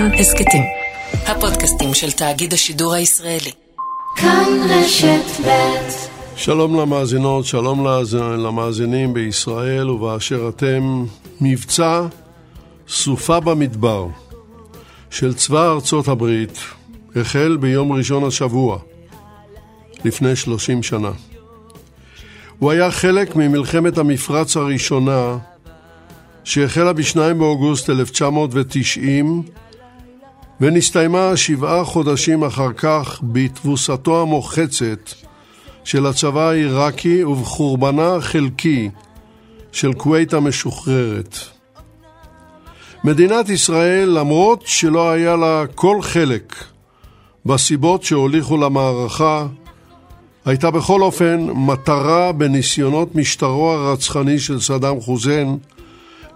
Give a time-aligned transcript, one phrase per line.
[0.00, 0.62] כאן הסכתים.
[1.26, 3.50] הפודקאסטים של תאגיד השידור הישראלי.
[4.16, 5.90] כאן רשת ב'
[6.36, 11.04] שלום למאזינות, שלום למאזינים בישראל ובאשר אתם.
[11.40, 12.06] מבצע
[12.88, 14.06] סופה במדבר
[15.10, 16.58] של צבא ארצות הברית
[17.16, 18.78] החל ביום ראשון השבוע,
[20.04, 21.12] לפני 30 שנה.
[22.58, 25.38] הוא היה חלק ממלחמת המפרץ הראשונה
[26.44, 29.42] שהחלה ב-2 באוגוסט 1990
[30.60, 35.10] ונסתיימה שבעה חודשים אחר כך בתבוסתו המוחצת
[35.84, 38.90] של הצבא העיראקי ובחורבנה החלקי
[39.72, 41.38] של כווית המשוחררת.
[43.04, 46.54] מדינת ישראל, למרות שלא היה לה כל חלק
[47.46, 49.46] בסיבות שהוליכו למערכה,
[50.44, 55.58] הייתה בכל אופן מטרה בניסיונות משטרו הרצחני של סדאם חוסיין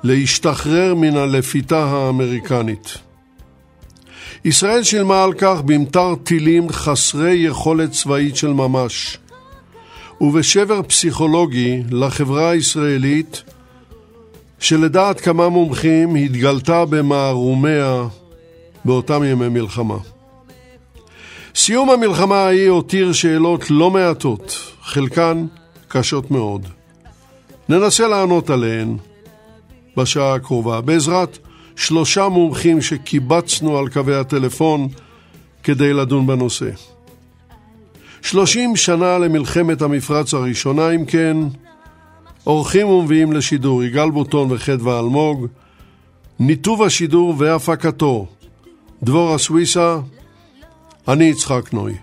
[0.02, 3.03] להשתחרר מן הלפיתה האמריקנית.
[4.44, 9.18] ישראל שילמה על כך במטר טילים חסרי יכולת צבאית של ממש,
[10.20, 13.42] ובשבר פסיכולוגי לחברה הישראלית,
[14.59, 18.04] שלדעת כמה מומחים התגלתה במערומיה
[18.84, 19.98] באותם ימי מלחמה.
[21.54, 25.46] סיום המלחמה ההיא הותיר שאלות לא מעטות, חלקן
[25.88, 26.68] קשות מאוד.
[27.68, 28.96] ננסה לענות עליהן
[29.96, 31.38] בשעה הקרובה, בעזרת
[31.76, 34.88] שלושה מומחים שקיבצנו על קווי הטלפון
[35.62, 36.70] כדי לדון בנושא.
[38.22, 41.36] שלושים שנה למלחמת המפרץ הראשונה, אם כן,
[42.46, 45.46] אורחים ומביאים לשידור יגאל בוטון וחדווה אלמוג,
[46.38, 48.26] ניתוב השידור והפקתו
[49.02, 49.98] דבורה סוויסה,
[51.08, 51.95] אני יצחק נוי.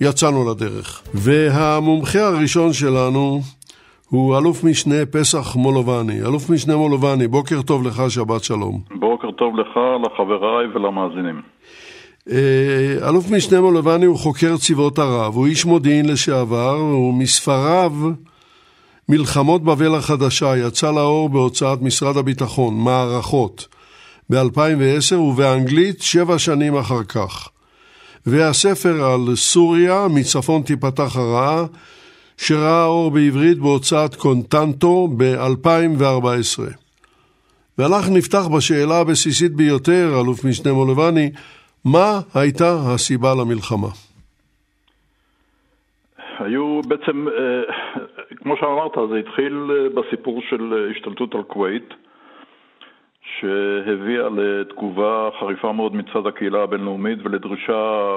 [0.00, 1.02] יצאנו לדרך.
[1.14, 3.42] והמומחה הראשון שלנו
[4.12, 6.20] הוא אלוף משנה פסח מולובני.
[6.20, 8.80] אלוף משנה מולובני, בוקר טוב לך, שבת שלום.
[8.94, 11.42] בוקר טוב לך, לחבריי ולמאזינים.
[12.30, 17.92] אה, אלוף משנה מולובני הוא חוקר צבאות ערב, הוא איש מודיעין לשעבר, ומספריו
[19.08, 23.68] מלחמות בבל החדשה יצא לאור בהוצאת משרד הביטחון, מערכות,
[24.30, 27.48] ב-2010 ובאנגלית שבע שנים אחר כך.
[28.26, 31.64] והספר על סוריה, מצפון תיפתח הרעה,
[32.46, 36.62] שראה אור בעברית בהוצאת קונטנטו ב-2014.
[37.78, 41.30] ואנחנו נפתח בשאלה הבסיסית ביותר, אלוף משנה מולובני,
[41.84, 43.92] מה הייתה הסיבה למלחמה?
[46.38, 47.62] היו בעצם, אה,
[48.36, 51.94] כמו שאמרת, זה התחיל אה, בסיפור של השתלטות על כווית,
[53.40, 58.16] שהביאה לתגובה חריפה מאוד מצד הקהילה הבינלאומית ולדרישה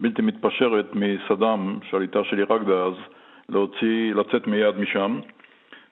[0.00, 2.94] בלתי מתפשרת מסדאם, שליטה של עיראק דאז,
[3.48, 5.20] להוציא, לצאת מיד משם.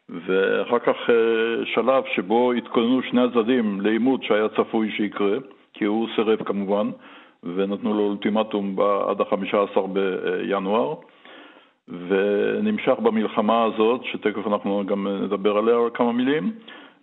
[0.08, 5.36] ואחר כך אה, שלב שבו התכוננו שני הצדדים לעימות שהיה צפוי שיקרה,
[5.72, 6.90] כי הוא סירב כמובן,
[7.42, 10.94] ונתנו לו אולטימטום עד ה-15 בינואר,
[12.08, 16.52] ונמשך במלחמה הזאת, שתכף אנחנו גם נדבר עליה כמה מילים,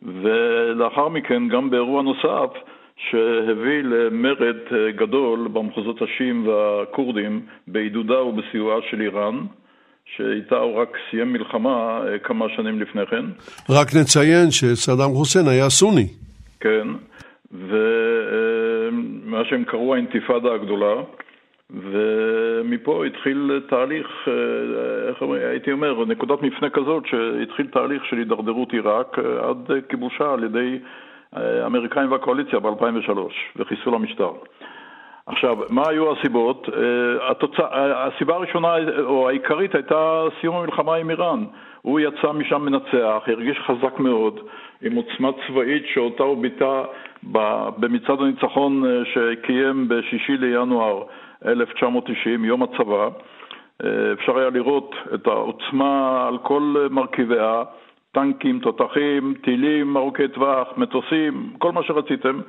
[0.02, 2.50] ולאחר מכן גם באירוע נוסף
[2.96, 4.58] שהביא למרד
[4.96, 9.40] גדול במחוזות השיעים והכורדים בעידודה ובסיועה של איראן,
[10.06, 13.26] שאיתה הוא רק סיים מלחמה כמה שנים לפני כן.
[13.70, 16.08] רק נציין שסדאם חוסיין היה סוני.
[16.60, 16.88] כן,
[17.52, 20.94] ומה שהם קראו האינתיפאדה הגדולה,
[21.70, 24.08] ומפה התחיל תהליך,
[25.08, 30.44] איך אומרים, הייתי אומר, נקודת מפנה כזאת, שהתחיל תהליך של הידרדרות עיראק עד כיבושה על
[30.44, 30.80] ידי
[31.34, 33.12] האמריקאים והקואליציה ב-2003
[33.56, 34.32] וחיסול המשטר.
[35.26, 36.70] עכשיו, מה היו הסיבות?
[37.30, 41.44] התוצא, הסיבה הראשונה, או העיקרית, הייתה סיום המלחמה עם איראן.
[41.82, 44.40] הוא יצא משם מנצח, הרגיש חזק מאוד,
[44.82, 46.84] עם עוצמה צבאית שאותה הוא ביטא
[47.78, 48.84] במצעד הניצחון
[49.14, 51.04] שקיים ב-6 לינואר
[51.46, 53.08] 1990, יום הצבא.
[54.14, 57.64] אפשר היה לראות את העוצמה על כל מרכיביה,
[58.12, 62.40] טנקים, תותחים, טילים ארוכי טווח, מטוסים, כל מה שרציתם.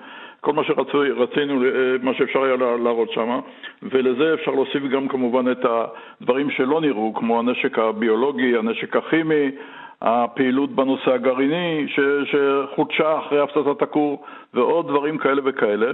[0.45, 1.61] כל מה שרצינו,
[2.03, 3.41] מה שאפשר היה להראות שם,
[3.83, 9.51] ולזה אפשר להוסיף גם כמובן את הדברים שלא נראו, כמו הנשק הביולוגי, הנשק הכימי,
[10.03, 14.25] הפעילות בנושא הגרעיני ש, שחודשה אחרי הפצצת הכור,
[14.55, 15.91] ועוד דברים כאלה וכאלה.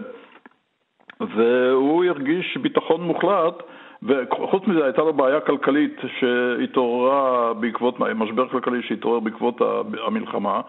[1.21, 3.63] והוא הרגיש ביטחון מוחלט,
[4.03, 9.63] וחוץ מזה הייתה לו בעיה כלכלית שהתעוררה בעקבות, משבר כלכלי שהתעורר בעקבות
[10.07, 10.61] המלחמה.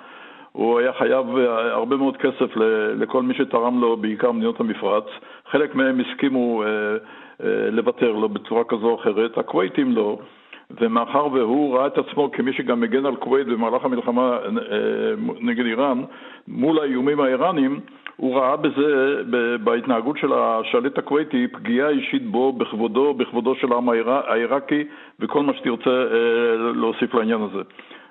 [0.52, 2.56] הוא היה חייב אה, הרבה מאוד כסף
[2.96, 5.06] לכל מי שתרם לו, בעיקר מדינות המפרץ.
[5.52, 6.68] חלק מהם הסכימו אה,
[7.44, 10.18] אה, לוותר לו בצורה כזו או אחרת, הכווייתים לא.
[10.82, 14.40] ומאחר והוא ראה את עצמו כמי שגם מגן על כווית במהלך המלחמה
[15.40, 16.04] נגד איראן,
[16.48, 17.80] מול האיומים האיראנים,
[18.16, 19.16] הוא ראה בזה,
[19.64, 24.84] בהתנהגות של השליט הכווייטי, פגיעה אישית בו, בכבודו, בכבודו של העם העיראקי
[25.20, 26.06] וכל מה שתרצה
[26.76, 27.62] להוסיף לעניין הזה.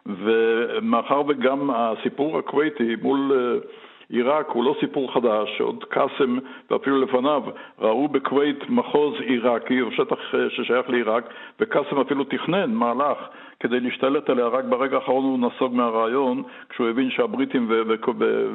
[0.06, 3.69] ומאחר וגם הסיפור הכווייטי מול אה,
[4.11, 6.38] עיראק הוא לא סיפור חדש, עוד קאסם
[6.70, 7.43] ואפילו לפניו
[7.79, 11.25] ראו בכווית מחוז עיראקי, או שטח אה, ששייך לעיראק,
[11.61, 13.19] וקאסם אפילו תכנן מהלך
[13.61, 17.70] כדי להשתלט עליה, רק ברגע האחרון הוא נסוג מהרעיון, כשהוא הבין שהבריטים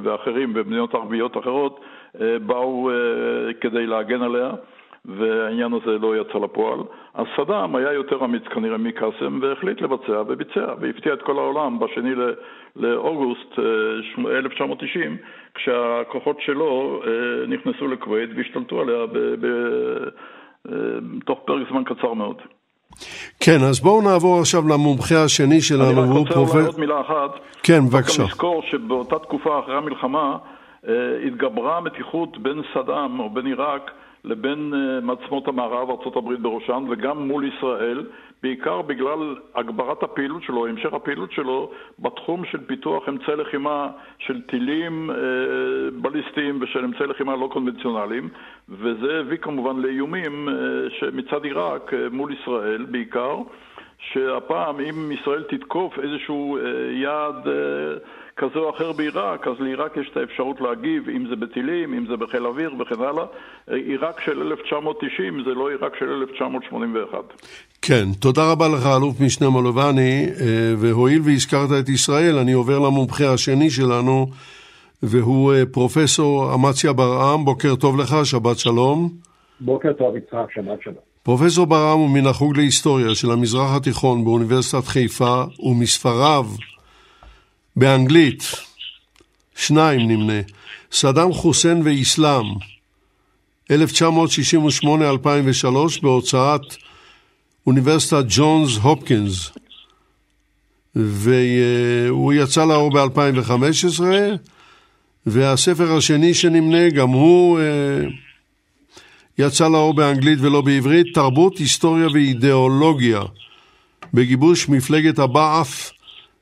[0.03, 1.79] ואחרים ומדינות ערביות אחרות
[2.21, 2.89] אה, באו
[3.61, 4.51] כדי להגן עליה.
[5.07, 6.79] והעניין הזה לא יצא לפועל.
[7.13, 12.11] אז סדאם היה יותר אמיץ כנראה מקאסם והחליט לבצע וביצע והפתיע את כל העולם בשני
[12.75, 13.59] לאוגוסט
[14.27, 15.17] 1990 אה,
[15.55, 17.11] כשהכוחות שלו אה,
[17.47, 19.05] נכנסו לכווית והשתלטו עליה
[21.19, 22.41] בתוך אה, פרק זמן קצר מאוד.
[23.39, 26.55] כן, אז בואו נעבור עכשיו למומחה השני שלנו, אני רק רוצה פרופ...
[26.55, 27.39] עוד מילה אחת.
[27.63, 28.23] כן, בבקשה.
[28.23, 30.37] רק לזכור שבאותה תקופה אחרי המלחמה
[31.27, 33.91] התגברה המתיחות בין סדאם או בין עיראק
[34.25, 38.05] לבין אה, מעצמות המערב, ארה"ב בראשן, וגם מול ישראל,
[38.43, 43.89] בעיקר בגלל הגברת הפעילות שלו, המשך הפעילות שלו בתחום של פיתוח אמצעי לחימה
[44.19, 45.15] של טילים אה,
[46.01, 48.29] בליסטיים ושל אמצעי לחימה לא קונבנציונליים,
[48.69, 50.53] וזה הביא כמובן לאיומים אה,
[51.13, 53.37] מצד עיראק מול ישראל בעיקר,
[53.99, 56.57] שהפעם אם ישראל תתקוף איזשהו
[56.91, 57.47] יעד
[58.37, 62.17] כזה או אחר בעיראק, אז לעיראק יש את האפשרות להגיב, אם זה בטילים, אם זה
[62.17, 63.25] בחיל אוויר וכן הלאה.
[63.67, 67.17] עיראק של 1990 זה לא עיראק של 1981.
[67.81, 73.33] כן, תודה רבה לך, אלוף משנה מולובני, אה, והואיל והזכרת את ישראל, אני עובר למומחה
[73.33, 74.27] השני שלנו,
[75.03, 79.09] והוא אה, פרופסור אמציה ברעם, בוקר טוב לך, שבת שלום.
[79.59, 80.95] בוקר טוב, יצחק, שבת שלום.
[81.23, 86.45] פרופסור ברעם הוא מן החוג להיסטוריה של המזרח התיכון באוניברסיטת חיפה, ומספריו
[87.75, 88.43] באנגלית,
[89.55, 90.41] שניים נמנה,
[90.91, 92.45] סדאם חוסיין ואיסלאם,
[93.71, 93.73] 1968-2003,
[96.01, 96.61] בהוצאת
[97.67, 99.51] אוניברסיטת ג'ונס הופקינס,
[100.95, 104.01] והוא יצא לאור ב-2015,
[105.25, 107.63] והספר השני שנמנה, גם הוא אה,
[109.37, 113.21] יצא לאור באנגלית ולא בעברית, תרבות, היסטוריה ואידיאולוגיה,
[114.13, 115.91] בגיבוש מפלגת הבעף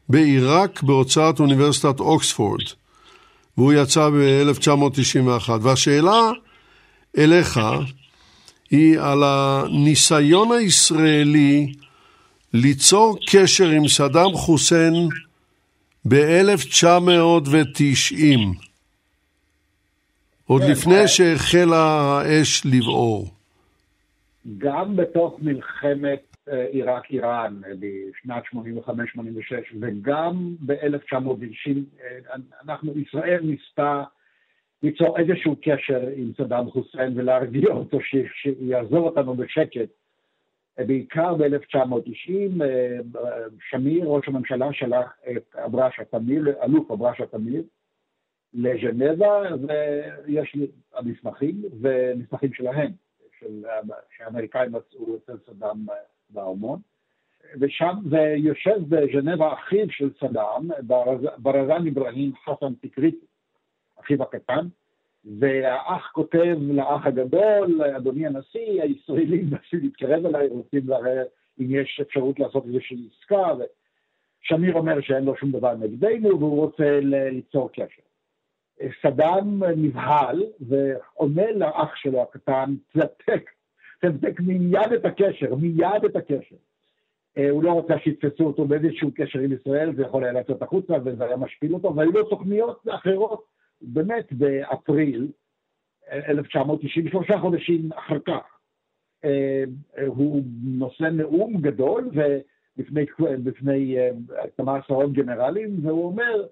[0.10, 2.64] בעיראק בהוצאת אוניברסיטת אוקספורד,
[3.58, 5.50] והוא יצא ב-1991.
[5.62, 6.32] והשאלה
[7.18, 7.60] אליך
[8.72, 11.74] היא על הניסיון הישראלי
[12.54, 15.10] ליצור קשר עם סדאם חוסיין
[16.08, 18.38] ב-1990,
[20.46, 23.30] עוד לפני שהחלה האש לבעור.
[24.58, 28.44] גם בתוך מלחמת עיראק-איראן בשנת
[28.88, 28.90] 85-86
[29.82, 31.78] וגם ב-1990
[32.64, 34.04] אנחנו, ישראל ניסתה
[34.84, 39.90] ליצור איזשהו קשר עם סדאם חוסיין ולהרגיע אותו שיעזוב אותנו בשקט.
[40.78, 42.64] בעיקר ב-1990
[43.70, 47.64] שמיר, ראש הממשלה, שלח את אברשה תמיר, אלוף אברשה תמיר,
[48.54, 49.42] לז'נבה,
[50.26, 52.92] ויש לי המסמכים, ומסמכים שלהם,
[53.40, 53.64] של,
[54.18, 55.86] שהאמריקאים מצאו אצל סדאם
[56.34, 56.80] בארמון,
[57.60, 60.70] ושם, ויושב בז'נבה אחיו של סדאם,
[61.38, 63.26] ברזן אברהים חסן תקריטי,
[64.00, 64.68] אחיו הקטן,
[65.40, 71.24] והאח כותב לאח הגדול, אדוני הנשיא, הישראלים מנסים להתקרב אליי, רוצים לראה
[71.60, 77.00] אם יש אפשרות לעשות איזושהי עסקה, ושמיר אומר שאין לו שום דבר נגדנו והוא רוצה
[77.02, 78.02] ליצור קשר.
[79.02, 83.50] סדאם נבהל ועונה לאח שלו הקטן, תנתק
[84.04, 86.56] תבדק מיד את הקשר, מיד את הקשר.
[87.38, 90.94] אה, הוא לא רצה שיתפסו אותו באיזשהו קשר עם ישראל, זה יכול היה לצאת החוצה
[91.06, 93.46] וזה היה משפיל אותו, והיו לו תוכניות אחרות,
[93.82, 95.28] באמת באפריל
[96.12, 98.58] 1990, שלושה חודשים אחר כך.
[99.26, 99.64] אה,
[100.08, 102.10] הוא נושא נאום גדול
[102.78, 103.96] בפני
[104.58, 106.46] כמה עשרות גנרלים, והוא אומר,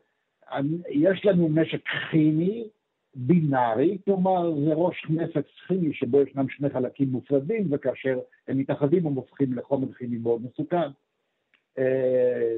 [0.89, 1.81] יש לנו נשק
[2.12, 2.67] כימי
[3.15, 9.13] בינארי, כלומר זה ראש נפץ כימי שבו ישנם שני חלקים מופרדים וכאשר הם מתאחדים הם
[9.13, 10.89] הופכים לחומר כימי מאוד מסוכן.
[11.80, 12.56] אה,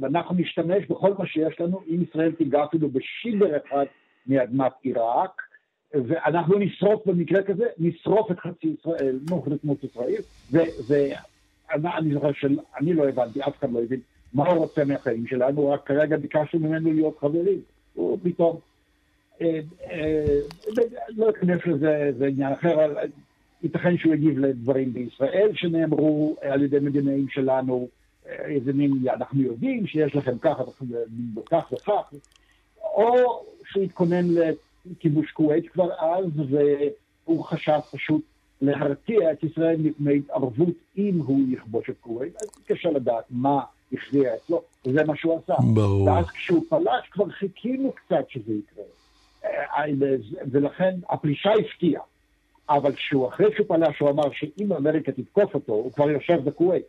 [0.00, 3.84] ואנחנו נשתמש בכל מה שיש לנו, אם ישראל תיגע אפילו בשיבר אחד
[4.26, 5.42] מאדמת עיראק,
[5.94, 9.18] ואנחנו נשרוף במקרה כזה, נשרוף את חצי ישראל,
[9.64, 14.00] מות ישראל, ואני זוכר שאני לא הבנתי, אף אחד לא הבין
[14.34, 17.60] מה הוא רוצה מהחיים שלנו, רק כרגע ביקשנו ממנו להיות חברים.
[17.94, 18.58] הוא פתאום
[21.16, 22.96] לא אכנס לזה, זה עניין אחר, אבל
[23.62, 27.88] ייתכן שהוא יגיב לדברים בישראל שנאמרו על ידי מדינאים שלנו,
[28.26, 30.62] איזה מין, אנחנו יודעים שיש לכם ככה,
[31.50, 32.12] כך וכך,
[32.82, 34.26] או שהוא התכונן
[34.86, 38.22] לכיבוש כווית כבר אז, והוא חשב פשוט
[38.62, 43.60] להרתיע את ישראל מפני התערבות אם הוא יכבוש את כווית, אז קשה לדעת מה
[43.92, 45.54] הכריע אצלו, וזה מה שהוא עשה.
[45.74, 46.06] ברור.
[46.06, 48.84] ואז כשהוא פלש כבר חיכינו קצת שזה יקרה.
[49.44, 49.84] אה,
[50.52, 52.02] ולכן הפלישה הפתיעה.
[52.70, 56.82] אבל כשהוא, אחרי שהוא פלש, הוא אמר שאם אמריקה תתקוף אותו, הוא כבר יושב בכווית.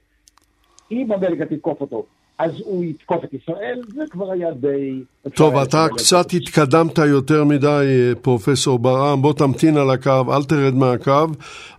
[0.91, 2.05] אם אמריקה תתקוף אותו,
[2.37, 5.03] אז הוא יתקוף את ישראל, זה כבר היה די...
[5.35, 11.33] טוב, אתה קצת התקדמת יותר מדי, פרופסור ברעם, בוא תמתין על הקו, אל תרד מהקו.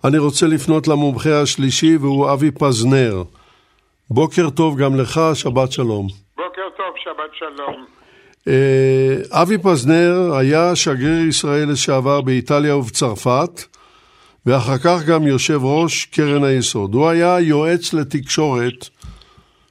[0.04, 3.22] אני רוצה לפנות למומחה השלישי, והוא אבי פזנר.
[4.10, 6.06] בוקר טוב גם לך, שבת שלום.
[6.36, 8.03] בוקר טוב, שבת שלום.
[8.48, 13.64] אה, אבי פזנר היה שגריר ישראל לשעבר באיטליה ובצרפת,
[14.46, 16.94] ואחר כך גם יושב ראש קרן היסוד.
[16.94, 18.88] הוא היה יועץ לתקשורת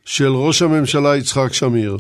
[0.06, 1.98] של ראש הממשלה יצחק שמיר.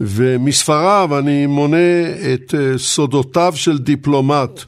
[0.00, 2.02] ומספריו אני מונה
[2.34, 4.60] את אה, סודותיו של דיפלומט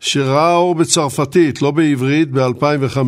[0.00, 2.98] שראה אור בצרפתית, לא בעברית, ב-2005,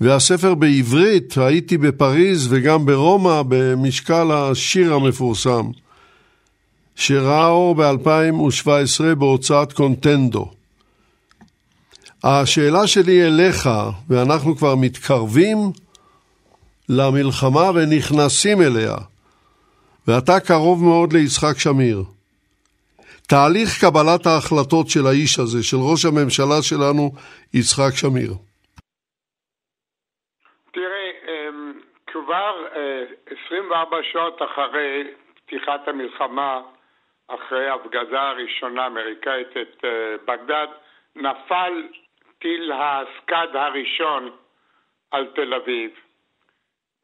[0.00, 5.66] והספר בעברית, הייתי בפריז וגם ברומא במשקל השיר המפורסם,
[6.96, 10.50] שראה אור ב-2017 בהוצאת קונטנדו.
[12.24, 13.70] השאלה שלי אליך,
[14.08, 15.58] ואנחנו כבר מתקרבים
[16.88, 18.94] למלחמה ונכנסים אליה,
[20.06, 22.04] ואתה קרוב מאוד ליצחק שמיר.
[23.26, 27.12] תהליך קבלת ההחלטות של האיש הזה, של ראש הממשלה שלנו,
[27.54, 28.34] יצחק שמיר.
[30.72, 31.72] תראה, אמ,
[32.12, 32.66] כבר
[33.46, 36.60] 24 אה, שעות אחרי פתיחת המלחמה,
[37.28, 40.66] אחרי ההפגזה הראשונה האמריקאית את אה, בגדד,
[41.16, 41.88] נפל
[42.38, 44.30] טיל הסקאד הראשון
[45.10, 45.90] על תל אביב.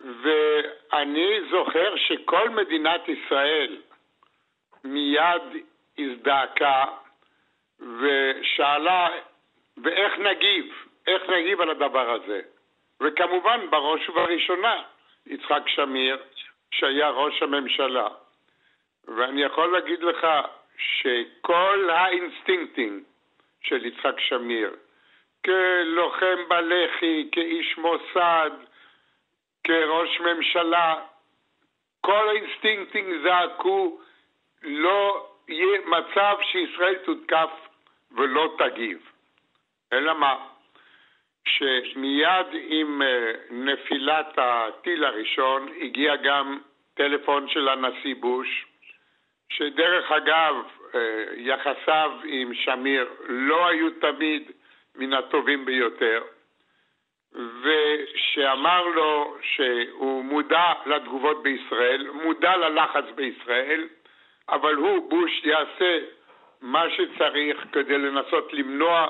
[0.00, 3.76] ואני זוכר שכל מדינת ישראל
[4.84, 5.42] מיד
[5.98, 6.84] הזדעקה
[7.80, 9.08] ושאלה,
[9.82, 10.84] ואיך נגיב?
[11.06, 12.40] איך נגיב על הדבר הזה?
[13.00, 14.82] וכמובן, בראש ובראשונה,
[15.26, 16.22] יצחק שמיר,
[16.70, 18.08] שהיה ראש הממשלה.
[19.08, 20.26] ואני יכול להגיד לך
[20.78, 23.04] שכל האינסטינקטים
[23.60, 24.76] של יצחק שמיר,
[25.44, 28.50] כלוחם בלח"י, כאיש מוסד,
[29.64, 30.94] כראש ממשלה,
[32.00, 34.00] כל האינסטינקטים זעקו,
[34.62, 37.50] לא יהיה מצב שישראל תותקף
[38.10, 39.10] ולא תגיב.
[39.92, 40.53] אלא מה?
[41.48, 46.58] שמיד עם אה, נפילת הטיל הראשון הגיע גם
[46.94, 48.66] טלפון של הנשיא בוש,
[49.48, 50.54] שדרך אגב,
[50.94, 54.50] אה, יחסיו עם שמיר לא היו תמיד
[54.94, 56.22] מן הטובים ביותר,
[57.62, 63.88] ושאמר לו שהוא מודע לתגובות בישראל, מודע ללחץ בישראל,
[64.48, 65.98] אבל הוא, בוש, יעשה
[66.60, 69.08] מה שצריך כדי לנסות למנוע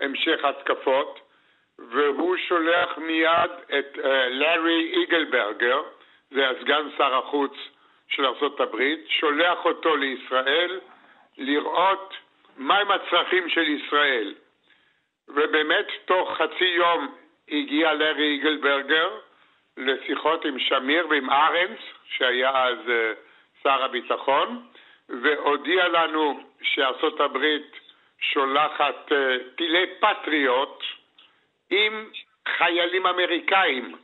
[0.00, 1.20] המשך התקפות,
[1.78, 5.82] והוא שולח מיד את uh, לארי איגלברגר,
[6.30, 7.52] זה הסגן שר החוץ
[8.08, 10.80] של ארה"ב, שולח אותו לישראל
[11.38, 12.14] לראות
[12.56, 14.34] מהם הצרכים של ישראל.
[15.28, 17.14] ובאמת תוך חצי יום
[17.48, 19.10] הגיע לארי איגלברגר
[19.76, 24.62] לשיחות עם שמיר ועם ארנס, שהיה אז uh, שר הביטחון,
[25.08, 26.40] והודיע לנו
[27.20, 27.80] הברית
[28.20, 29.14] שולחת uh,
[29.56, 30.84] טילי פטריוט
[31.72, 32.04] עם
[32.58, 33.96] חיילים אמריקאים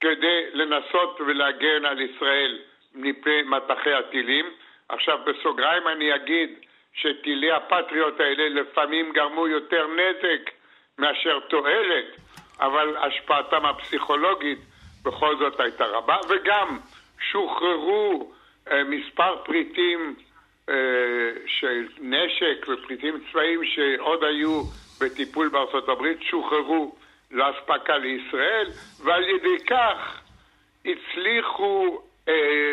[0.00, 2.58] כדי לנסות ולהגן על ישראל
[2.94, 4.46] מפני מטחי הטילים.
[4.88, 6.50] עכשיו בסוגריים אני אגיד
[6.94, 10.50] שטילי הפטריוט האלה לפעמים גרמו יותר נזק
[10.98, 12.06] מאשר תועלת,
[12.60, 14.58] אבל השפעתם הפסיכולוגית
[15.04, 16.78] בכל זאת הייתה רבה, וגם
[17.30, 18.32] שוחררו
[18.70, 20.16] אה, מספר פריטים
[20.68, 20.74] אה,
[21.46, 24.62] של נשק ופריטים צבאיים שעוד היו
[25.00, 26.94] בטיפול בארצות הברית, שוחררו
[27.30, 28.66] לאספקה לישראל,
[29.04, 30.20] ועל ידי כך
[30.84, 32.72] הצליחו אה,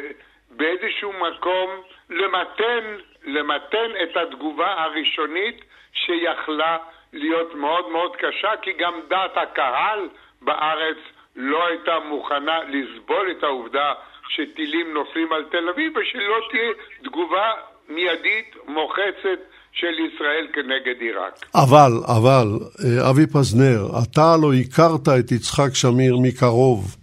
[0.49, 1.69] באיזשהו מקום
[2.09, 5.61] למתן, למתן את התגובה הראשונית
[5.93, 6.77] שיכלה
[7.13, 10.09] להיות מאוד מאוד קשה, כי גם דעת הקהל
[10.41, 10.97] בארץ
[11.35, 13.93] לא הייתה מוכנה לסבול את העובדה
[14.29, 16.71] שטילים נופלים על תל אביב ושלא תהיה
[17.03, 17.53] תגובה
[17.89, 19.39] מיידית מוחצת
[19.75, 21.45] של ישראל כנגד עיראק.
[21.55, 22.47] אבל, אבל,
[22.85, 26.95] אה, אבי פזנר, אתה לא הכרת את יצחק שמיר מקרוב.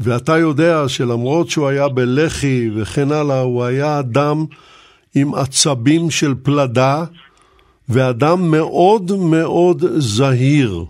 [0.00, 4.44] ואתה יודע שלמרות שהוא היה בלח"י וכן הלאה, הוא היה אדם
[5.14, 7.04] עם עצבים של פלדה,
[7.88, 10.84] ואדם מאוד מאוד זהיר.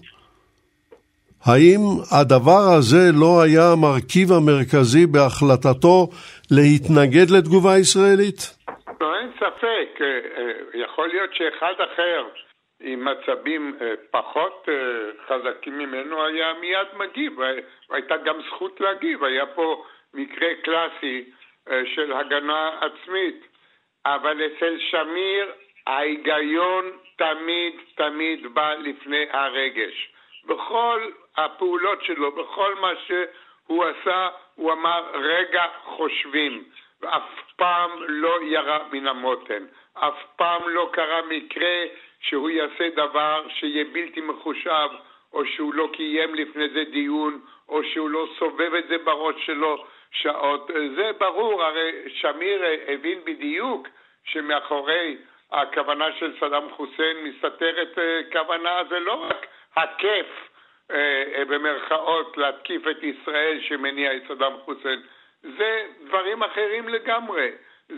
[1.44, 6.08] האם הדבר הזה לא היה המרכיב המרכזי בהחלטתו
[6.50, 8.56] להתנגד לתגובה ישראלית?
[9.00, 9.30] לא, אין
[10.74, 12.28] יכול להיות שאחד אחר
[12.80, 14.68] עם מצבים אה, פחות
[15.26, 17.38] חזקים ממנו היה מיד מגיב,
[17.88, 19.84] והייתה גם זכות להגיב, היה פה
[20.14, 21.24] מקרה קלאסי
[21.84, 23.50] של הגנה עצמית.
[24.06, 25.52] אבל אצל שמיר
[25.86, 26.84] ההיגיון
[27.16, 30.12] תמיד תמיד בא לפני הרגש.
[30.44, 36.64] בכל הפעולות שלו, בכל מה שהוא עשה, הוא אמר רגע חושבים,
[37.00, 37.22] ואף
[37.56, 39.64] פעם לא ירה מן המותן.
[40.00, 41.84] אף פעם לא קרה מקרה
[42.20, 44.88] שהוא יעשה דבר שיהיה בלתי מחושב,
[45.32, 49.84] או שהוא לא קיים לפני זה דיון, או שהוא לא סובב את זה בראש שלו
[50.10, 50.70] שעות.
[50.96, 53.88] זה ברור, הרי שמיר הבין בדיוק
[54.24, 55.16] שמאחורי
[55.52, 60.26] הכוונה של סדאם חוסיין מסתתרת אה, כוונה, זה לא רק הכיף
[60.90, 65.00] אה, אה, במרכאות להתקיף את ישראל שמניע את סדאם חוסיין,
[65.42, 67.50] זה דברים אחרים לגמרי.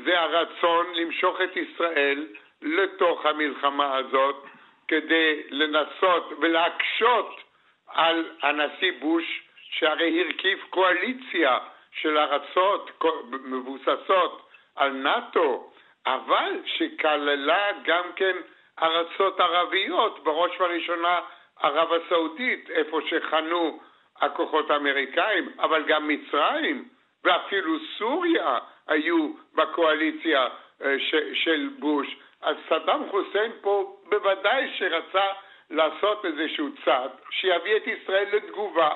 [0.04, 2.26] זה הרצון למשוך את ישראל
[2.62, 4.46] לתוך המלחמה הזאת
[4.88, 7.40] כדי לנסות ולהקשות
[7.88, 11.58] על הנשיא בוש, שהרי הרכיב קואליציה
[11.92, 12.90] של ארצות
[13.30, 15.72] מבוססות על נאט"ו,
[16.06, 18.36] אבל שכללה גם כן
[18.82, 21.20] ארצות ערביות, בראש ובראשונה
[21.60, 23.80] ערב הסעודית, איפה שחנו
[24.20, 26.88] הכוחות האמריקאים, אבל גם מצרים
[27.24, 28.58] ואפילו סוריה
[28.88, 30.48] היו בקואליציה
[30.84, 30.94] אה,
[31.34, 32.16] של בוש.
[32.42, 35.26] אז סדאם חוסיין פה בוודאי שרצה
[35.70, 38.90] לעשות איזשהו צעד שיביא את ישראל לתגובה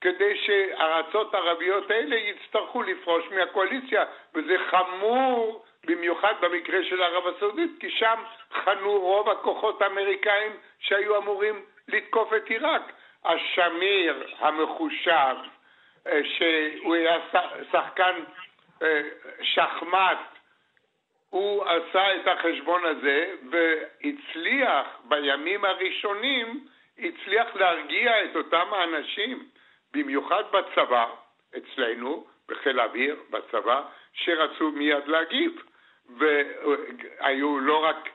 [0.00, 7.90] כדי שהארצות הערביות האלה יצטרכו לפרוש מהקואליציה, וזה חמור במיוחד במקרה של ערב הסעודית, כי
[7.90, 8.22] שם
[8.64, 12.92] חנו רוב הכוחות האמריקאים שהיו אמורים לתקוף את עיראק.
[13.24, 15.36] השמיר המחושב,
[16.06, 17.16] אה, שהוא היה
[17.72, 18.14] שחקן
[19.42, 20.18] שחמט,
[21.30, 26.66] הוא עשה את החשבון הזה והצליח בימים הראשונים,
[26.98, 29.48] הצליח להרגיע את אותם האנשים,
[29.92, 31.06] במיוחד בצבא,
[31.56, 35.62] אצלנו, בחיל האוויר, בצבא, שרצו מיד להגיב.
[36.18, 38.08] והיו לא רק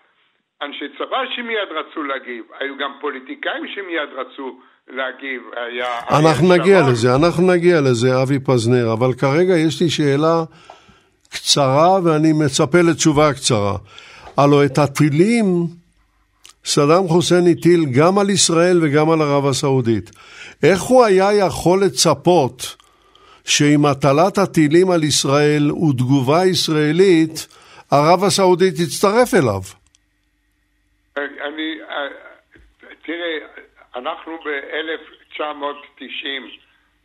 [0.62, 5.42] אנשי צבא שמיד רצו להגיב, היו גם פוליטיקאים שמיד רצו להגיב.
[5.56, 6.00] היה...
[6.10, 6.92] אנחנו נגיע שרון.
[6.92, 10.44] לזה, אנחנו נגיע לזה, אבי פזנר, אבל כרגע יש לי שאלה
[11.30, 13.78] קצרה ואני מצפה לתשובה קצרה.
[14.38, 15.46] הלו את הטילים
[16.66, 20.12] סדאם חוסיין הטיל גם על ישראל וגם על ערב הסעודית.
[20.64, 22.76] איך הוא היה יכול לצפות
[23.46, 27.48] שעם הטלת הטילים על ישראל ותגובה ישראלית,
[27.92, 29.62] ערב הסעודית תצטרף אליו?
[31.18, 31.78] אני,
[33.06, 33.57] תראה,
[33.98, 36.28] אנחנו ב-1990,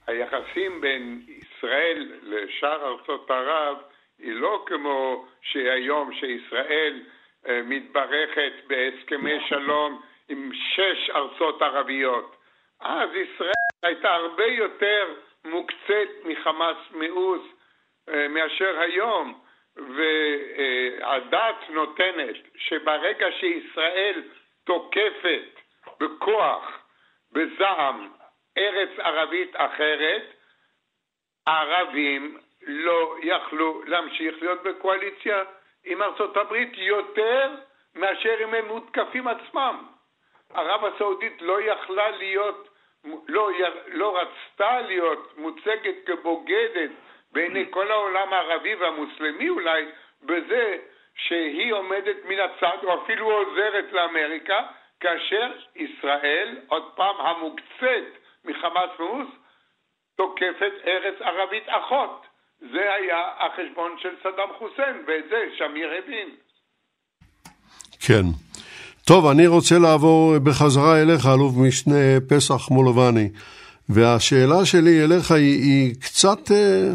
[0.07, 3.77] היחסים בין ישראל לשאר ארצות ערב
[4.19, 7.03] היא לא כמו שהיום שישראל
[7.49, 12.37] אה, מתברכת בהסכמי שלום עם שש ארצות ערביות.
[12.81, 13.53] אז ישראל
[13.83, 17.43] הייתה הרבה יותר מוקצת מחמאס מאוס
[18.09, 19.43] אה, מאשר היום.
[19.77, 24.23] והדת נותנת שברגע שישראל
[24.65, 25.61] תוקפת
[26.01, 26.82] בכוח,
[27.33, 28.09] בזעם,
[28.59, 30.23] ארץ ערבית אחרת,
[31.47, 35.43] הערבים לא יכלו להמשיך להיות בקואליציה
[35.85, 37.51] עם ארצות הברית יותר
[37.95, 39.87] מאשר אם הם מותקפים עצמם.
[40.55, 42.69] ערב הסעודית לא יכלה להיות,
[43.29, 43.51] לא,
[43.87, 46.91] לא רצתה להיות מוצגת כבוגדת
[47.33, 49.85] בעיני כל העולם הערבי והמוסלמי אולי,
[50.23, 50.79] בזה
[51.15, 54.67] שהיא עומדת מן הצד או אפילו עוזרת לאמריקה,
[55.03, 58.09] כאשר ישראל, עוד פעם המוקצת
[58.45, 59.29] מחמאס מאוס,
[60.17, 62.23] תוקפת ארץ ערבית אחות.
[62.61, 66.29] זה היה החשבון של סדאם חוסיין, ואת זה שמיר הבין.
[68.07, 68.25] כן.
[69.05, 73.29] טוב, אני רוצה לעבור בחזרה אליך, אלוף משנה פסח מולובני.
[73.89, 76.91] והשאלה שלי אליך היא, היא קצת אה,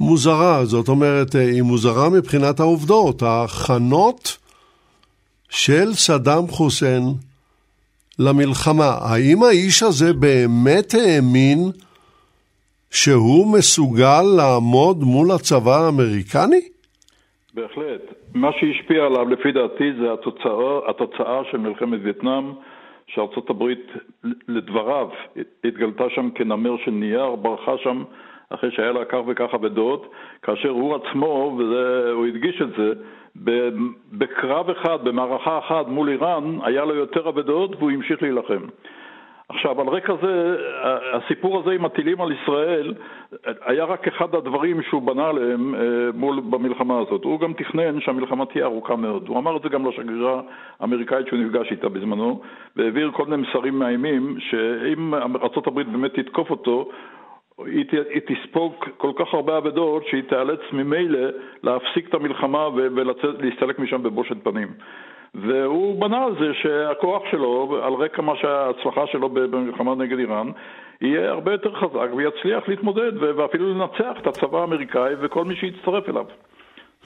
[0.00, 3.22] מוזרה, זאת אומרת, אה, היא מוזרה מבחינת העובדות.
[3.22, 4.38] ההכנות
[5.62, 7.04] של סדאם חוסיין
[8.18, 11.58] למלחמה, האם האיש הזה באמת האמין
[12.90, 16.62] שהוא מסוגל לעמוד מול הצבא האמריקני?
[17.54, 18.02] בהחלט.
[18.34, 22.52] מה שהשפיע עליו לפי דעתי זה התוצאה, התוצאה של מלחמת וייטנאם,
[23.06, 23.86] שארצות הברית
[24.48, 25.08] לדבריו
[25.64, 28.04] התגלתה שם כנמר של נייר, ברחה שם
[28.50, 30.10] אחרי שהיה לה כך וכך אבדות,
[30.42, 32.92] כאשר הוא עצמו, והוא הדגיש את זה,
[34.12, 38.60] בקרב אחד, במערכה אחת מול איראן, היה לו יותר אבדות והוא המשיך להילחם.
[39.48, 40.56] עכשיו, על רקע זה,
[41.12, 42.94] הסיפור הזה עם הטילים על ישראל
[43.64, 45.80] היה רק אחד הדברים שהוא בנה עליהם אה,
[46.14, 47.24] מול במלחמה הזאת.
[47.24, 49.28] הוא גם תכנן שהמלחמה תהיה ארוכה מאוד.
[49.28, 50.40] הוא אמר את זה גם לשגרירה
[50.80, 52.40] האמריקאית שהוא נפגש איתה בזמנו,
[52.76, 56.88] והעביר כל מיני מסרים מאיימים שאם ארה"ב באמת תתקוף אותו,
[57.58, 61.28] היא, היא תספוג כל כך הרבה אבדות שהיא תיאלץ ממילא
[61.62, 64.68] להפסיק את המלחמה ולהסתלק משם בבושת פנים.
[65.34, 70.50] והוא בנה על זה שהכוח שלו, על רקע מה שההצלחה שלו במלחמה נגד איראן,
[71.00, 76.24] יהיה הרבה יותר חזק ויצליח להתמודד ואפילו לנצח את הצבא האמריקאי וכל מי שיצטרף אליו.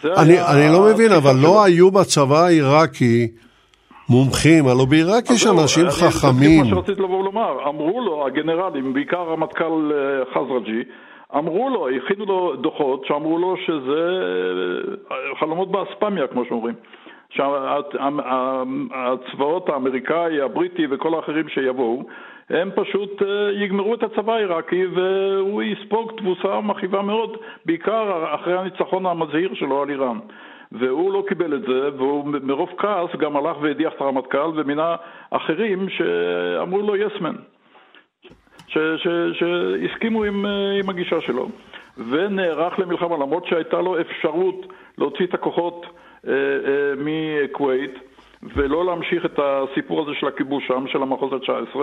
[0.05, 1.31] אני, אני לא מבין, אבל.
[1.43, 3.29] לא היו בצבא העיראקי
[4.11, 6.65] מומחים, הלוא בעיראק יש אנשים אני חכמים.
[6.65, 10.83] זה מה שרציתי לבוא ולומר, אמרו לו הגנרלים, בעיקר הרמטכ"ל אה, חזרג'י,
[11.37, 14.21] אמרו לו, הכינו לו דוחות שאמרו לו שזה
[15.11, 16.75] אה, חלומות באספמיה, כמו שאומרים.
[18.51, 22.03] שהצבאות האמריקאי, הבריטי וכל האחרים שיבואו,
[22.51, 29.07] הם פשוט אה, יגמרו את הצבא העיראקי והוא יספוג תבוסה מכאיבה מאוד, בעיקר אחרי הניצחון
[29.07, 30.19] המזהיר שלו על איראן.
[30.73, 34.97] והוא לא קיבל את זה, והוא מרוב כעס גם הלך והדיח את הרמטכ"ל ומינה
[35.31, 37.35] אחרים שאמרו לו יסמן,
[39.33, 41.49] שהסכימו עם, אה, עם הגישה שלו,
[42.11, 44.67] ונערך למלחמה, למרות שהייתה לו אפשרות
[44.99, 45.87] להוציא את הכוחות
[46.27, 47.95] אה, אה, מכווית
[48.43, 51.79] ולא להמשיך את הסיפור הזה של הכיבוש שם, של המחוז ה-19,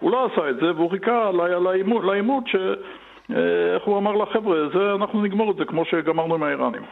[0.00, 1.30] הוא לא עשה את זה והוא חיכה
[2.02, 2.56] לעימות ש...
[3.74, 4.56] איך הוא אמר לחבר'ה,
[4.94, 6.82] אנחנו נגמור את זה כמו שגמרנו עם האיראנים.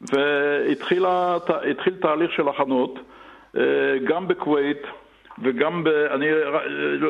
[0.00, 1.04] והתחיל
[2.00, 2.98] תהליך של הכנות,
[3.56, 3.62] אה,
[4.04, 4.82] גם בכווית
[5.42, 5.88] וגם ב...
[5.88, 6.26] אני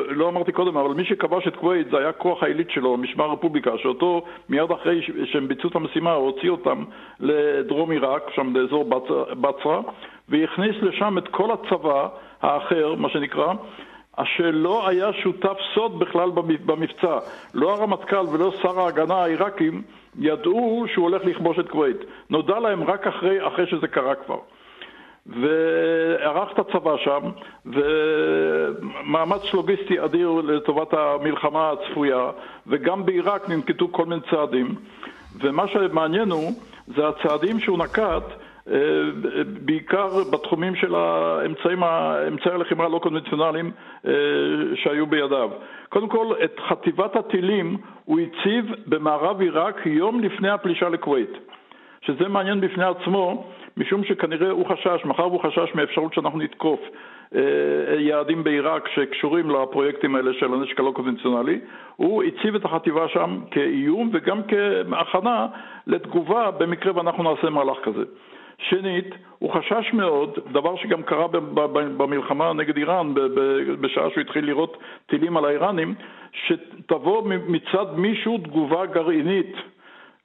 [0.09, 3.71] לא אמרתי קודם, אבל מי שכבש את כווית זה היה כוח העילית שלו, משמר הרפובליקה,
[3.77, 6.83] שאותו מיד אחרי שהם ביצעו את המשימה, הוציא אותם
[7.19, 8.89] לדרום עיראק, שם באזור
[9.41, 9.81] בצרה,
[10.29, 12.07] והכניס לשם את כל הצבא
[12.41, 13.53] האחר, מה שנקרא,
[14.23, 16.29] שלא היה שותף סוד בכלל
[16.65, 17.17] במבצע.
[17.53, 19.81] לא הרמטכ"ל ולא שר ההגנה העיראקים
[20.17, 21.97] ידעו שהוא הולך לכבוש את כווית.
[22.29, 24.39] נודע להם רק אחרי, אחרי שזה קרה כבר.
[25.25, 27.19] וערך את הצבא שם,
[27.65, 32.31] ומאמץ לוגיסטי אדיר לטובת המלחמה הצפויה,
[32.67, 34.75] וגם בעיראק ננקטו כל מיני צעדים.
[35.41, 36.51] ומה שמעניין הוא,
[36.87, 38.23] זה הצעדים שהוא נקט
[39.65, 41.83] בעיקר בתחומים של האמצעים,
[42.27, 43.71] אמצעי הלחימה הלא קונבנציונליים
[44.07, 44.11] אה,
[44.75, 45.49] שהיו בידיו.
[45.89, 51.31] קודם כל, את חטיבת הטילים הוא הציב במערב עיראק יום לפני הפלישה לכווית,
[52.01, 56.79] שזה מעניין בפני עצמו, משום שכנראה הוא חשש, מאחר והוא חשש מאפשרות שאנחנו נתקוף
[57.35, 57.41] אה,
[57.99, 61.59] יעדים בעיראק שקשורים לפרויקטים האלה של הנשק הלא קונבנציונלי,
[61.95, 65.47] הוא הציב את החטיבה שם כאיום וגם כהכנה
[65.87, 68.03] לתגובה במקרה ואנחנו נעשה מהלך כזה.
[68.61, 71.27] שנית, הוא חשש מאוד, דבר שגם קרה
[71.97, 73.13] במלחמה נגד איראן,
[73.81, 75.95] בשעה שהוא התחיל לירות טילים על האיראנים,
[76.31, 79.55] שתבוא מצד מישהו תגובה גרעינית.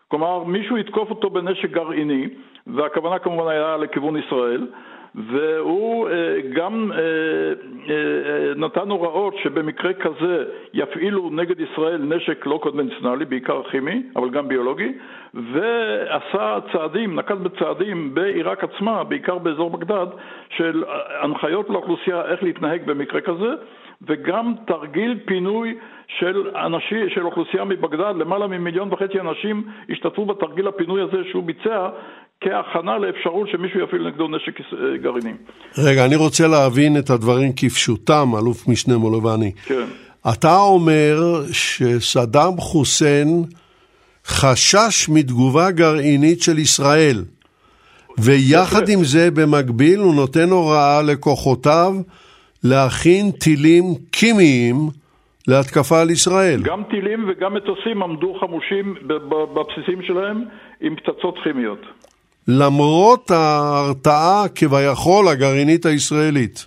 [0.09, 2.29] כלומר, מישהו יתקוף אותו בנשק גרעיני,
[2.67, 4.67] והכוונה כמובן היה לכיוון ישראל,
[5.15, 10.45] והוא אה, גם אה, אה, נתן הוראות שבמקרה כזה
[10.75, 14.93] יפעילו נגד ישראל נשק לא קונבנציונלי, בעיקר כימי, אבל גם ביולוגי,
[15.35, 20.07] ועשה צעדים, נקט בצעדים בעיראק עצמה, בעיקר באזור בגדד,
[20.57, 20.85] של
[21.21, 23.55] הנחיות לאוכלוסייה איך להתנהג במקרה כזה,
[24.07, 31.03] וגם תרגיל פינוי של, אנשי, של אוכלוסייה מבגדד, למעלה ממיליון וחצי אנשים השתתפו בתרגיל הפינוי
[31.03, 31.89] הזה שהוא ביצע
[32.45, 35.33] כהכנה לאפשרות שמישהו יפעיל נגדו נשק אה, גרעיני.
[35.79, 39.53] רגע, אני רוצה להבין את הדברים כפשוטם, אלוף משנה מולובני.
[39.67, 39.85] כן.
[40.33, 43.45] אתה אומר שסדאם חוסיין
[44.27, 47.25] חשש מתגובה גרעינית של ישראל,
[48.19, 51.93] ויחד עם זה במקביל הוא נותן הוראה לכוחותיו
[52.65, 54.77] להכין טילים כימיים
[55.49, 56.63] להתקפה על ישראל.
[56.63, 58.95] גם טילים וגם מטוסים עמדו חמושים
[59.29, 60.45] בבסיסים שלהם
[60.81, 61.81] עם פצצות כימיות.
[62.49, 66.67] למרות ההרתעה כביכול הגרעינית הישראלית.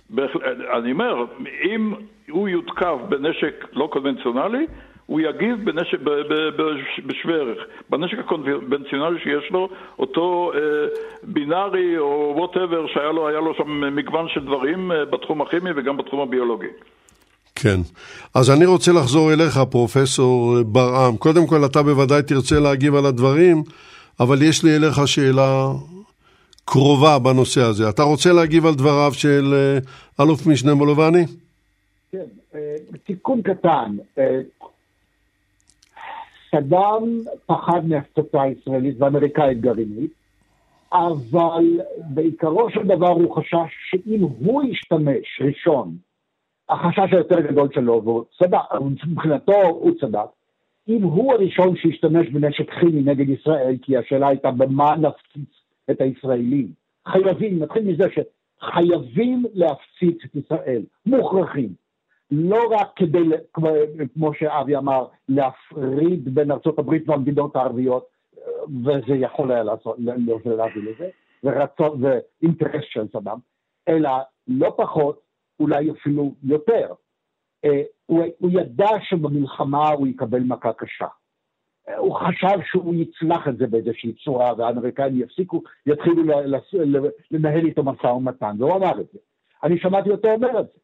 [0.78, 1.24] אני אומר,
[1.64, 1.94] אם
[2.30, 4.66] הוא יותקף בנשק לא קונבנציונלי,
[5.06, 5.98] הוא יגיב בנשק,
[7.06, 7.58] בשווה ערך.
[7.90, 10.60] בנשק הקונבנציונלי שיש לו, אותו אה,
[11.22, 16.20] בינארי או ווטאבר שהיה לו, לו שם מגוון של דברים אה, בתחום הכימי וגם בתחום
[16.20, 16.66] הביולוגי.
[17.54, 17.80] כן.
[18.34, 21.16] אז אני רוצה לחזור אליך, פרופסור ברעם.
[21.16, 23.62] קודם כל, אתה בוודאי תרצה להגיב על הדברים.
[24.20, 25.72] אבל יש לי אליך שאלה
[26.64, 27.88] קרובה בנושא הזה.
[27.88, 29.78] אתה רוצה להגיב על דבריו של אה,
[30.24, 31.24] אלוף משנה מולובני?
[32.12, 32.24] כן,
[32.54, 32.74] אה,
[33.04, 33.96] תיקון קטן.
[34.18, 34.40] אה,
[36.50, 40.10] סדאם פחד מהפצצה ישראלית ואמריקאית גרעינית,
[40.92, 41.80] אבל
[42.14, 45.96] בעיקרו של דבר הוא חשש שאם הוא ישתמש ראשון
[46.68, 48.58] החשש היותר גדול שלו, והוא צדק,
[49.06, 50.28] מבחינתו הוא צדק,
[50.88, 55.48] אם הוא הראשון שהשתמש בנשק כימי נגד ישראל, כי השאלה הייתה במה נפציץ
[55.90, 56.72] את הישראלים.
[57.06, 61.68] חייבים, נתחיל מזה שחייבים להפציץ את ישראל, מוכרחים.
[62.30, 63.18] לא רק כדי,
[64.14, 68.06] כמו שאבי אמר, להפריד בין הברית והמדינות הערביות,
[68.84, 71.08] וזה יכול היה לעשות, להביא לזה,
[71.44, 73.38] ורצון ואינטרס של סדאם,
[73.88, 74.10] אלא
[74.48, 75.20] לא פחות,
[75.60, 76.92] אולי אפילו יותר.
[77.66, 81.06] אה, הוא, הוא ידע שבמלחמה הוא יקבל מכה קשה.
[81.88, 86.22] אה, הוא חשב שהוא יצלח את זה באיזושהי צורה, והאמריקאים יפסיקו, יתחילו
[87.30, 89.18] לנהל איתו משא ומתן, והוא אמר את זה.
[89.64, 90.78] אני שמעתי אותו אומר את זה.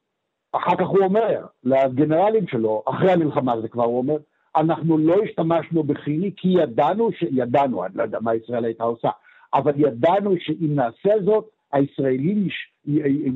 [0.52, 4.16] אחר כך הוא אומר לגנרלים שלו, אחרי המלחמה זה כבר הוא אומר,
[4.56, 7.24] אנחנו לא השתמשנו בכימי כי ידענו, ש...
[7.30, 9.10] ידענו, אני לא יודע מה ישראל הייתה עושה,
[9.54, 12.48] אבל ידענו שאם נעשה זאת, הישראלים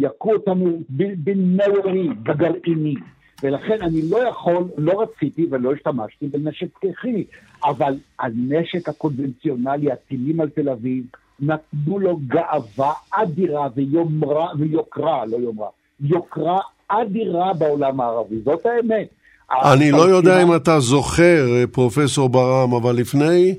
[0.00, 0.78] יכו אותנו
[1.16, 2.94] בנאורים, בגרעיני.
[3.42, 6.66] ולכן אני לא יכול, לא רציתי ולא השתמשתי בנשק
[7.02, 7.24] כימי,
[7.64, 11.04] אבל הנשק הקונבנציונלי, הטילים על תל אביב,
[11.40, 15.68] נתנו לו גאווה אדירה ויומרה, ויוקרה, לא יומרה,
[16.00, 19.08] יוקרה אדירה בעולם הערבי, זאת האמת.
[19.50, 23.54] אני לא יודע אם אתה זוכר, פרופסור ברם, אבל לפני,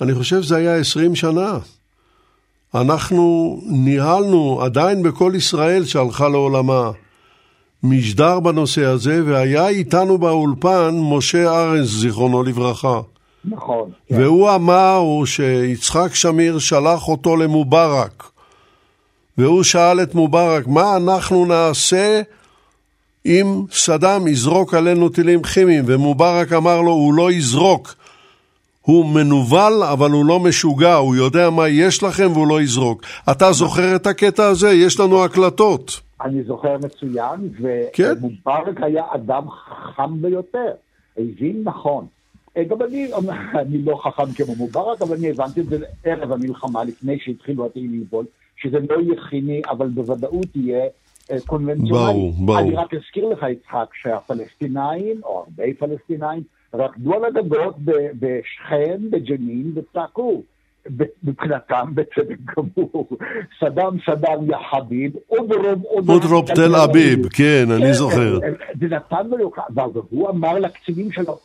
[0.00, 1.58] אני חושב שזה היה עשרים שנה.
[2.74, 6.90] אנחנו ניהלנו עדיין בכל ישראל שהלכה לעולמה
[7.82, 13.00] משדר בנושא הזה, והיה איתנו באולפן משה ארנס, זיכרונו לברכה.
[13.44, 13.90] נכון.
[14.08, 14.22] כן.
[14.22, 18.30] והוא אמר שיצחק שמיר שלח אותו למובארק,
[19.38, 22.22] והוא שאל את מובארק, מה אנחנו נעשה
[23.26, 25.84] אם סדאם יזרוק עלינו טילים כימיים?
[25.86, 27.94] ומובארק אמר לו, הוא לא יזרוק.
[28.88, 33.02] הוא מנוול, אבל הוא לא משוגע, הוא יודע מה יש לכם והוא לא יזרוק.
[33.30, 34.68] אתה זוכר את הקטע הזה?
[34.68, 36.00] יש לנו הקלטות.
[36.24, 38.84] אני זוכר מצוין, ומובארק כן?
[38.84, 40.70] היה אדם חכם ביותר,
[41.18, 42.06] הבין נכון.
[42.56, 43.10] אה, גם אני,
[43.54, 47.90] אני לא חכם כמו מובארק, אבל אני הבנתי את זה ערב המלחמה, לפני שהתחילו הטילים
[47.90, 48.24] ליפול,
[48.56, 50.84] שזה לא יהיה כימי, אבל בוודאות יהיה
[51.30, 52.12] אה, קונבנציונלי.
[52.12, 52.58] ברור, ברור.
[52.58, 56.42] אני רק אזכיר לך, יצחק, שהפלסטינאים, או הרבה פלסטינאים,
[56.74, 57.76] רקדו על הגגות
[58.20, 60.42] בשכם, בג'נין, וצעקו.
[61.24, 63.08] מבחינתם, בצדק גמור,
[63.60, 68.38] סדאם סדאם יא חביב, אודרוב אודרוב תל אביב, כן, אני כן, זוכר.
[68.80, 69.52] זה נתן לו,
[69.94, 71.38] והוא אמר לקצינים שלו,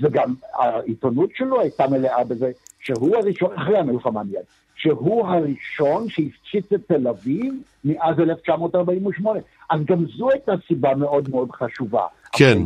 [0.00, 2.50] וגם העיתונות שלו הייתה מלאה בזה,
[2.80, 4.44] שהוא הראשון, אחרי המלחמה מיד,
[4.76, 9.40] שהוא הראשון שהפציץ את תל אביב מאז 1948.
[9.70, 12.02] אז גם זו הייתה סיבה מאוד מאוד חשובה.
[12.32, 12.58] כן.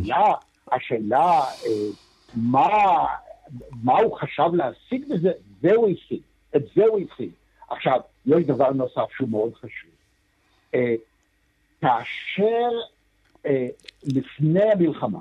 [0.71, 1.89] השאלה, אה,
[2.35, 2.67] מה,
[3.83, 5.31] מה הוא חשב להשיג בזה,
[5.61, 6.21] זה הוא השיג.
[6.55, 7.29] את זה הוא השיג.
[7.69, 9.91] עכשיו, יש דבר נוסף שהוא מאוד חשוב.
[10.75, 10.95] אה,
[11.81, 12.69] כאשר
[13.45, 13.67] אה,
[14.03, 15.19] לפני המלחמה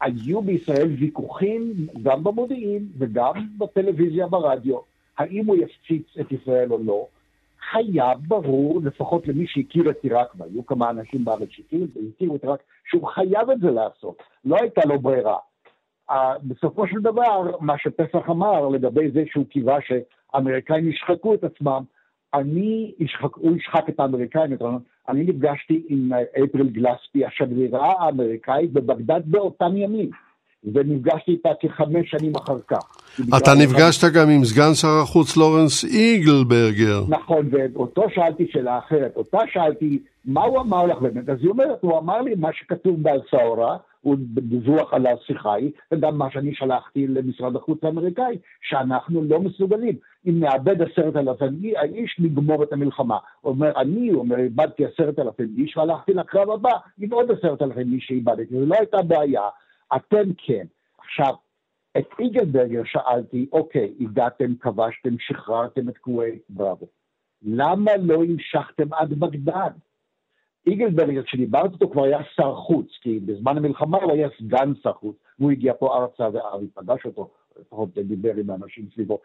[0.00, 4.78] היו בישראל ויכוחים גם במודיעין וגם בטלוויזיה, ברדיו,
[5.18, 7.06] האם הוא יפציץ את ישראל או לא,
[7.74, 13.06] היה ברור, לפחות למי שהכיר את עיראק, והיו כמה אנשים בארץ שהכירו את עיראק, שהוא
[13.06, 15.36] חייב את זה לעשות, לא הייתה לו ברירה.
[16.42, 21.82] בסופו של דבר, מה שפסח אמר לגבי זה שהוא קיווה שהאמריקאים ישחקו את עצמם,
[22.34, 24.56] אני, ישחק, הוא ישחק את האמריקאים,
[25.08, 26.12] אני נפגשתי עם
[26.44, 30.10] אפריל גלספי, השגרירה האמריקאית בבגדד באותם ימים.
[30.64, 32.96] ונפגשתי איתה כחמש שנים אחר כך.
[33.36, 37.04] אתה נפגשת גם עם סגן שר החוץ לורנס איגלברגר.
[37.08, 39.16] נכון, ואותו שאלתי שאלה אחרת.
[39.16, 41.28] אותה שאלתי, מה הוא אמר לך באמת?
[41.28, 46.18] אז היא אומרת, הוא אמר לי מה שכתוב באל-סאורה, הוא דיווח על השיחה היא, וגם
[46.18, 49.94] מה שאני שלחתי למשרד החוץ האמריקאי, שאנחנו לא מסוגלים.
[50.26, 51.60] אם נאבד עשרת אלפים
[51.94, 53.16] איש, נגמור את המלחמה.
[53.40, 57.62] הוא אומר, אני, הוא אומר, איבדתי עשרת אלפים איש, והלכתי לקרב הבא עם עוד עשרת
[57.62, 58.54] אלפים איש שאיבדתי.
[58.58, 59.42] זו לא הייתה בעיה.
[59.96, 60.66] אתם כן.
[60.98, 61.34] עכשיו,
[61.98, 66.86] את איגלברגר שאלתי, אוקיי, הגעתם, כבשתם, שחררתם את כווית, בראבו.
[67.42, 69.70] למה לא המשכתם עד בגדד?
[70.66, 75.16] איגלברגר, כשדיברתי איתו, כבר היה שר חוץ, כי בזמן המלחמה הוא היה סגן שר חוץ,
[75.38, 79.18] והוא הגיע פה ארצה ואבי פגש אותו, לפחות דיבר עם האנשים סביבו.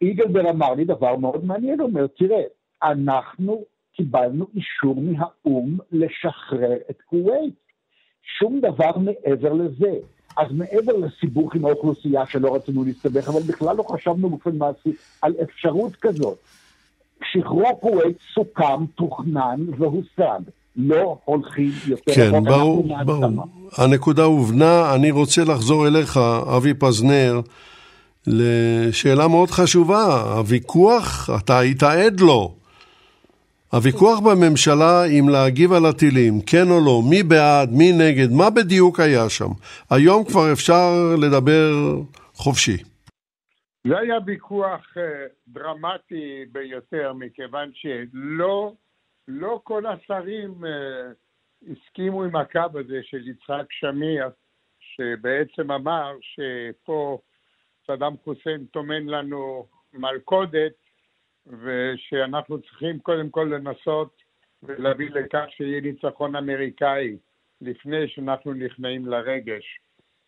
[0.00, 2.42] איגלבר אמר לי דבר מאוד מעניין, הוא אומר, תראה,
[2.82, 7.61] אנחנו קיבלנו אישור מהאו"ם לשחרר את כווית.
[8.38, 9.92] שום דבר מעבר לזה.
[10.36, 15.34] אז מעבר לסיבוך עם האוכלוסייה שלא רצינו להסתבך, אבל בכלל לא חשבנו באופן מעשי על
[15.42, 16.38] אפשרות כזאת.
[17.32, 20.40] שחרור כווית סוכם, תוכנן והושג.
[20.76, 23.46] לא הולכים יותר כן, ברור, ברור.
[23.78, 24.94] הנקודה הובנה.
[24.94, 26.20] אני רוצה לחזור אליך,
[26.56, 27.40] אבי פזנר,
[28.26, 30.32] לשאלה מאוד חשובה.
[30.36, 32.54] הוויכוח, אתה היית עד לו.
[33.74, 39.00] הוויכוח בממשלה אם להגיב על הטילים, כן או לא, מי בעד, מי נגד, מה בדיוק
[39.00, 39.52] היה שם?
[39.90, 40.88] היום כבר אפשר
[41.22, 41.70] לדבר
[42.34, 42.78] חופשי.
[43.86, 48.72] זה היה ויכוח אה, דרמטי ביותר, מכיוון שלא
[49.28, 51.12] לא כל השרים אה,
[51.72, 54.28] הסכימו עם הקו הזה של יצחק שמיר,
[54.80, 57.18] שבעצם אמר שפה
[57.86, 60.81] סדאם חוסיין טומן לנו מלכודת,
[61.46, 64.22] ושאנחנו צריכים קודם כל לנסות
[64.62, 67.16] ולהביא לכך שיהיה ניצחון אמריקאי
[67.60, 69.80] לפני שאנחנו נכנעים לרגש.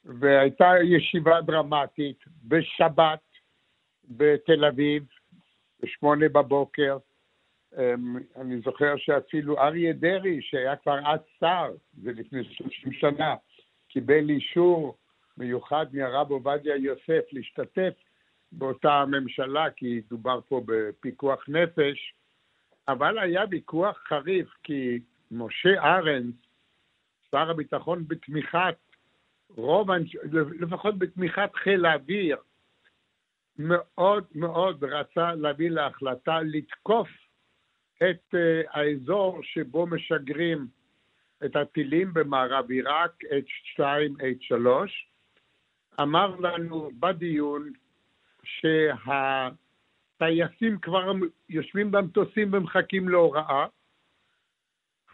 [0.04, 3.20] והייתה ישיבה דרמטית בשבת
[4.04, 5.04] בתל אביב,
[5.80, 6.98] בשמונה בבוקר.
[7.78, 11.72] אמ, אני זוכר שאפילו אריה דרעי, שהיה כבר אז שר,
[12.02, 13.34] זה לפני 30 שנה,
[13.88, 14.96] קיבל אישור
[15.36, 17.94] מיוחד מהרב עובדיה יוסף להשתתף
[18.58, 22.14] באותה ממשלה, כי דובר פה בפיקוח נפש,
[22.88, 24.98] אבל היה ויכוח חריף, כי
[25.30, 26.34] משה ארנס,
[27.30, 28.76] שר הביטחון בתמיכת
[29.48, 29.90] רוב,
[30.60, 32.36] לפחות בתמיכת חיל האוויר,
[33.58, 37.08] מאוד מאוד רצה להביא להחלטה לתקוף
[37.96, 38.38] את uh,
[38.70, 40.66] האזור שבו משגרים
[41.44, 43.82] את הטילים במערב עיראק, H2,
[44.20, 44.66] H3.
[46.00, 47.72] אמר לנו בדיון
[50.16, 51.12] שהטייסים כבר
[51.48, 53.66] יושבים במטוסים ומחכים להוראה.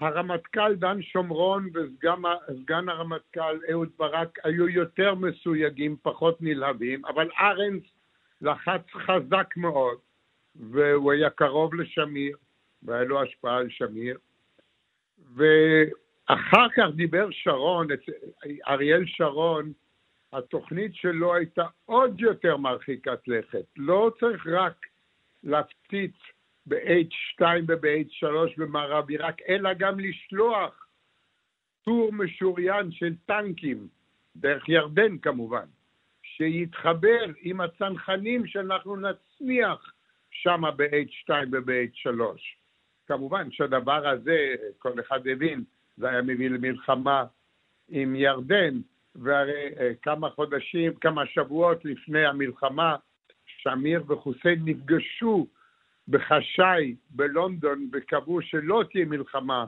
[0.00, 7.82] הרמטכ"ל דן שומרון וסגן הרמטכ"ל אהוד ברק היו יותר מסויגים, פחות נלהבים, אבל ארנס
[8.40, 9.98] לחץ חזק מאוד,
[10.56, 12.36] והוא היה קרוב לשמיר,
[12.82, 14.18] והיה לו השפעה על שמיר.
[15.34, 17.86] ואחר כך דיבר שרון,
[18.68, 19.72] אריאל שרון,
[20.32, 23.64] התוכנית שלו הייתה עוד יותר מרחיקת לכת.
[23.76, 24.86] לא צריך רק
[25.44, 26.14] להפציץ
[26.66, 30.86] ב-H2 וב-H3 במערב עיראק, אלא גם לשלוח
[31.82, 33.88] טור משוריין של טנקים,
[34.36, 35.66] דרך ירדן כמובן,
[36.22, 39.94] שיתחבר עם הצנחנים שאנחנו נצמיח
[40.30, 42.20] שם ב-H2 וב-H3.
[43.06, 45.64] כמובן שהדבר הזה, כל אחד הבין,
[45.96, 47.24] זה היה מביא למלחמה
[47.88, 48.80] עם ירדן,
[49.16, 52.96] והרי אה, כמה חודשים, כמה שבועות לפני המלחמה,
[53.62, 55.46] שמיר וחוסיין נפגשו
[56.08, 59.64] בחשאי בלונדון וקבעו שלא תהיה מלחמה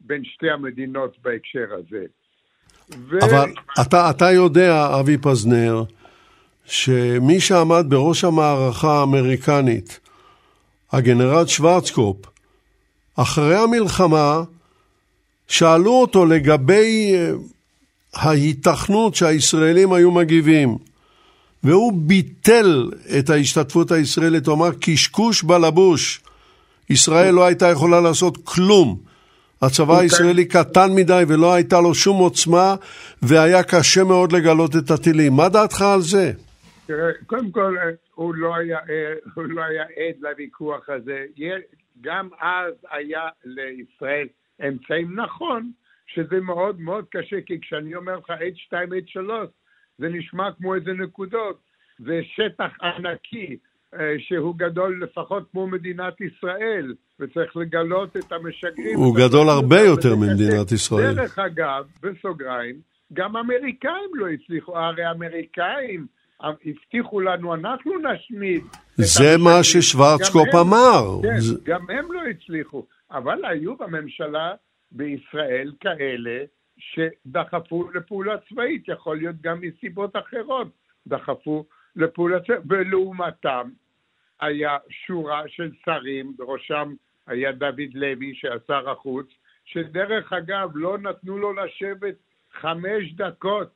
[0.00, 2.04] בין שתי המדינות בהקשר הזה.
[3.08, 3.18] ו...
[3.24, 5.82] אבל אתה, אתה יודע, אבי פזנר,
[6.64, 10.00] שמי שעמד בראש המערכה האמריקנית,
[10.92, 12.16] הגנרל שוורצקופ,
[13.16, 14.42] אחרי המלחמה
[15.48, 17.32] שאלו אותו לגבי אה,
[18.14, 20.78] ההיתכנות שהישראלים היו מגיבים,
[21.64, 26.20] והוא ביטל את ההשתתפות הישראלית, הוא אמר קשקוש בלבוש,
[26.90, 29.00] ישראל לא הייתה יכולה לעשות כלום.
[29.62, 29.98] הצבא.
[29.98, 32.74] הישראלי קטן מדי ולא הייתה לו שום עוצמה
[33.22, 35.32] והיה קשה מאוד לגלות את הטילים.
[35.32, 36.32] מה דעתך על זה?
[36.86, 37.76] תראה, קודם כל,
[38.14, 38.78] הוא לא היה,
[39.34, 41.24] הוא לא היה עד לוויכוח הזה.
[42.00, 44.26] גם אז היה לישראל
[44.68, 45.70] אמצעים נכון,
[46.14, 49.30] שזה מאוד מאוד קשה, כי כשאני אומר לך H2, H3,
[49.98, 51.60] זה נשמע כמו איזה נקודות.
[51.98, 53.56] זה שטח ענקי,
[53.94, 58.96] אה, שהוא גדול לפחות כמו מדינת ישראל, וצריך לגלות את המשגרים.
[58.96, 61.14] הוא גדול הרבה יותר ממדינת ישראל.
[61.14, 62.80] דרך אגב, בסוגריים,
[63.12, 66.06] גם אמריקאים לא הצליחו, הרי אמריקאים
[66.40, 68.62] הבטיחו לנו, אנחנו נשמיד.
[68.96, 71.22] זה מה ששוורצקופ אמר.
[71.22, 71.54] כן, זה...
[71.64, 74.54] גם הם לא הצליחו, אבל היו בממשלה
[74.92, 76.44] בישראל כאלה
[76.78, 80.68] שדחפו לפעולה צבאית, יכול להיות גם מסיבות אחרות,
[81.06, 83.70] דחפו לפעולה צבאית, ולעומתם
[84.40, 86.94] היה שורה של שרים, בראשם
[87.26, 89.26] היה דוד לוי, שהיה שר החוץ,
[89.64, 92.14] שדרך אגב לא נתנו לו לשבת
[92.52, 93.70] חמש דקות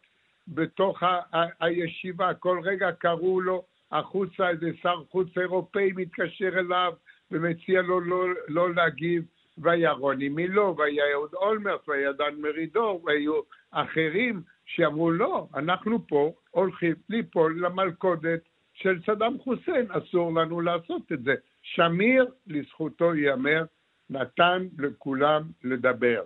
[0.48, 6.92] בתוך ה- ה- הישיבה, כל רגע קראו לו החוצה, איזה שר חוץ אירופאי מתקשר אליו
[7.30, 9.24] ומציע לו לא, לא להגיב,
[9.58, 13.40] והיה רוני מילו, והיה אהוד אולמרט, והיה דן מרידור, והיו
[13.70, 18.40] אחרים שאמרו לא, אנחנו פה הולכים ליפול למלכודת
[18.74, 21.34] של סדאם חוסיין, אסור לנו לעשות את זה.
[21.62, 23.64] שמיר, לזכותו ייאמר,
[24.10, 26.22] נתן לכולם לדבר.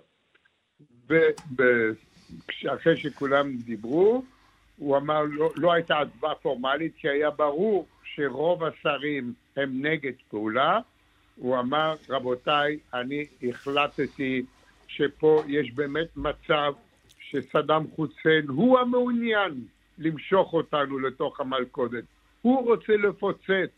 [1.57, 4.25] ואחרי שכולם דיברו,
[4.77, 10.81] הוא אמר, לא, לא הייתה הצבעה פורמלית, כי היה ברור שרוב השרים הם נגד פעולה,
[11.39, 14.43] הוא אמר, רבותיי, אני החלטתי
[14.87, 16.73] שפה יש באמת מצב
[17.21, 19.65] שסדאם חוסיין הוא המעוניין
[19.99, 22.05] למשוך אותנו לתוך המלכודת.
[22.43, 23.71] הוא רוצה לפוצץ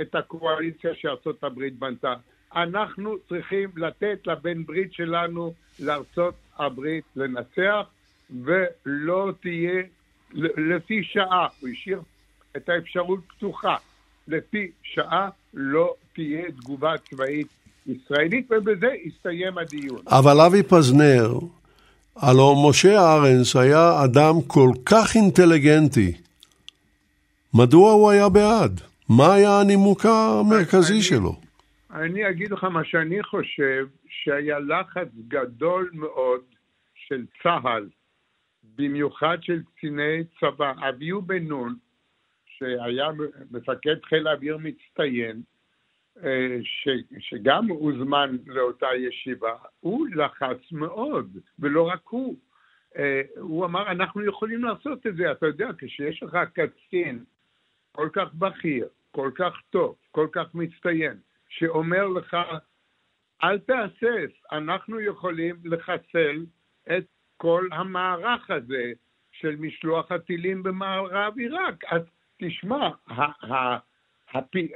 [0.00, 2.14] את הקואליציה שארצות הברית בנתה.
[2.54, 7.86] אנחנו צריכים לתת לבן ברית שלנו, לארצות הברית, לנצח,
[8.44, 9.82] ולא תהיה,
[10.56, 12.00] לפי שעה, הוא השאיר
[12.56, 13.76] את האפשרות פתוחה,
[14.28, 17.46] לפי שעה לא תהיה תגובה צבאית
[17.86, 20.02] ישראלית, ובזה הסתיים הדיון.
[20.06, 21.28] אבל אבי פזנר,
[22.16, 26.12] הלוא משה ארנס היה אדם כל כך אינטליגנטי.
[27.54, 28.80] מדוע הוא היה בעד?
[29.08, 31.40] מה היה הנימוק המרכזי אני, שלו?
[31.90, 36.40] אני אגיד לך מה שאני חושב, שהיה לחץ גדול מאוד
[36.94, 37.88] של צה"ל,
[38.76, 40.72] במיוחד של קציני צבא.
[40.88, 41.74] אביהו בן נון,
[42.46, 43.08] שהיה
[43.50, 45.42] מפקד חיל האוויר מצטיין,
[46.62, 52.36] ש, שגם הוזמן לאותה ישיבה, הוא לחץ מאוד, ולא רק הוא.
[52.96, 55.32] אה, הוא אמר, אנחנו יכולים לעשות את זה.
[55.32, 57.24] אתה יודע, כשיש לך קצין
[57.92, 61.18] כל כך בכיר, כל כך טוב, כל כך מצטיין,
[61.48, 62.36] שאומר לך,
[63.44, 66.44] אל תהסס, אנחנו יכולים לחסל
[66.96, 67.04] את
[67.36, 68.92] כל המערך הזה
[69.32, 71.84] של משלוח הטילים במערב עיראק.
[71.84, 72.02] אז
[72.38, 72.90] תשמע,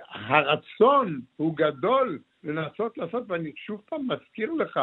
[0.09, 4.81] הרצון הוא גדול לנסות לעשות, ואני שוב פעם מזכיר לך,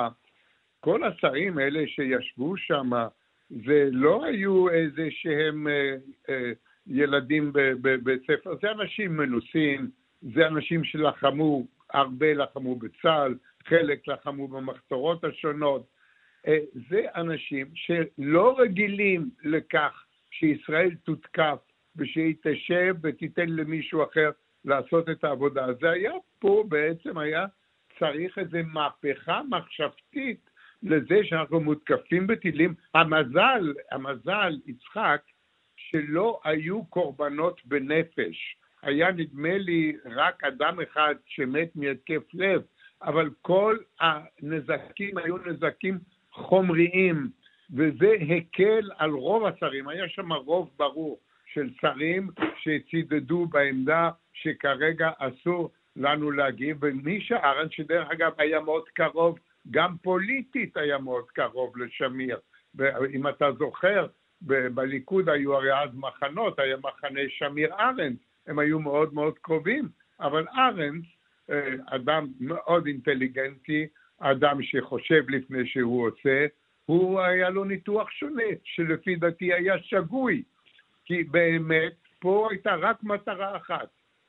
[0.80, 2.90] כל השרים האלה שישבו שם,
[3.66, 5.96] זה לא היו איזה שהם אה,
[6.30, 6.52] אה,
[6.88, 9.90] ילדים בבית ספר, זה אנשים מנוסים,
[10.22, 15.86] זה אנשים שלחמו, הרבה לחמו בצה"ל, חלק לחמו במחתרות השונות.
[16.48, 16.58] אה,
[16.90, 21.60] זה אנשים שלא רגילים לכך שישראל תותקף
[21.96, 24.32] ושהיא תשב ותיתן למישהו אחר
[24.66, 25.68] לעשות את העבודה.
[25.82, 27.46] זה היה פה בעצם היה
[28.00, 30.50] צריך איזו מהפכה מחשבתית
[30.84, 32.74] לזה שאנחנו מותקפים בטילים.
[32.94, 35.22] המזל, המזל, יצחק,
[35.76, 38.56] שלא היו קורבנות בנפש.
[38.82, 42.62] היה נדמה לי רק אדם אחד שמת מהתקף לב,
[43.02, 46.00] אבל כל הנזקים היו נזקים
[46.32, 47.30] חומריים,
[47.74, 51.20] וזה הקל על רוב השרים, היה שם רוב ברור
[51.54, 59.40] של שרים שצידדו בעמדה שכרגע אסור לנו להגיב, ומישה ארנס, שדרך אגב היה מאוד קרוב,
[59.72, 62.40] גם פוליטית היה מאוד קרוב לשמיר.
[62.76, 64.08] ואם אתה זוכר,
[64.42, 69.90] ב- בליכוד היו הרי אז מחנות, היה מחנה שמיר ארנס, הם היו מאוד מאוד קרובים,
[70.20, 71.06] אבל ארנס,
[71.50, 73.88] אה, אדם מאוד אינטליגנטי,
[74.20, 76.46] אדם שחושב לפני שהוא עושה,
[76.86, 80.44] הוא היה לו ניתוח שונה, שלפי דעתי היה שגוי,
[81.12, 83.88] כי באמת פה הייתה רק מטרה אחת,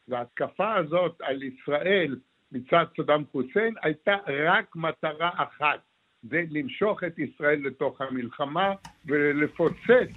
[0.08, 2.16] וההתקפה הזאת על ישראל
[2.52, 4.12] מצד סדאם חוסיין הייתה
[4.48, 5.78] רק מטרה אחת,
[6.22, 8.72] זה למשוך את ישראל לתוך המלחמה
[9.06, 10.10] ולפוצץ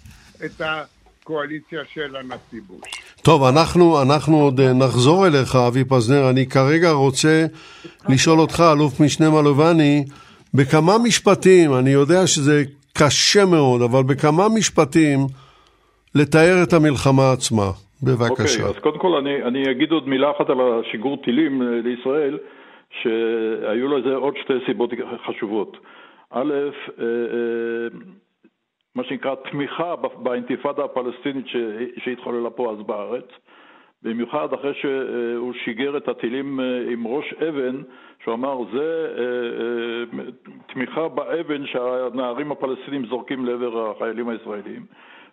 [0.45, 2.89] את הקואליציה של הנשיא בוש.
[3.21, 6.29] טוב, אנחנו, אנחנו עוד אה, נחזור אליך, אבי פזנר.
[6.29, 7.45] אני כרגע רוצה
[8.09, 10.05] לשאול אותך, אלוף משנה מלובני,
[10.53, 12.63] בכמה משפטים, אני יודע שזה
[12.93, 15.19] קשה מאוד, אבל בכמה משפטים
[16.15, 17.69] לתאר את המלחמה עצמה.
[18.03, 18.61] בבקשה.
[18.61, 22.37] אוקיי, אז קודם כל אני, אני אגיד עוד מילה אחת על השיגור טילים אה, לישראל,
[23.01, 24.89] שהיו לזה עוד שתי סיבות
[25.27, 25.77] חשובות.
[26.31, 26.53] א',
[26.99, 27.05] אה,
[28.95, 31.45] מה שנקרא תמיכה באינתיפאדה הפלסטינית
[32.03, 33.25] שהתחוללה פה אז בארץ,
[34.03, 37.81] במיוחד אחרי שהוא שיגר את הטילים אה, עם ראש אבן,
[38.23, 40.31] שהוא אמר זה אה, אה,
[40.73, 44.85] תמיכה באבן שהנערים הפלסטינים זורקים לעבר החיילים הישראלים.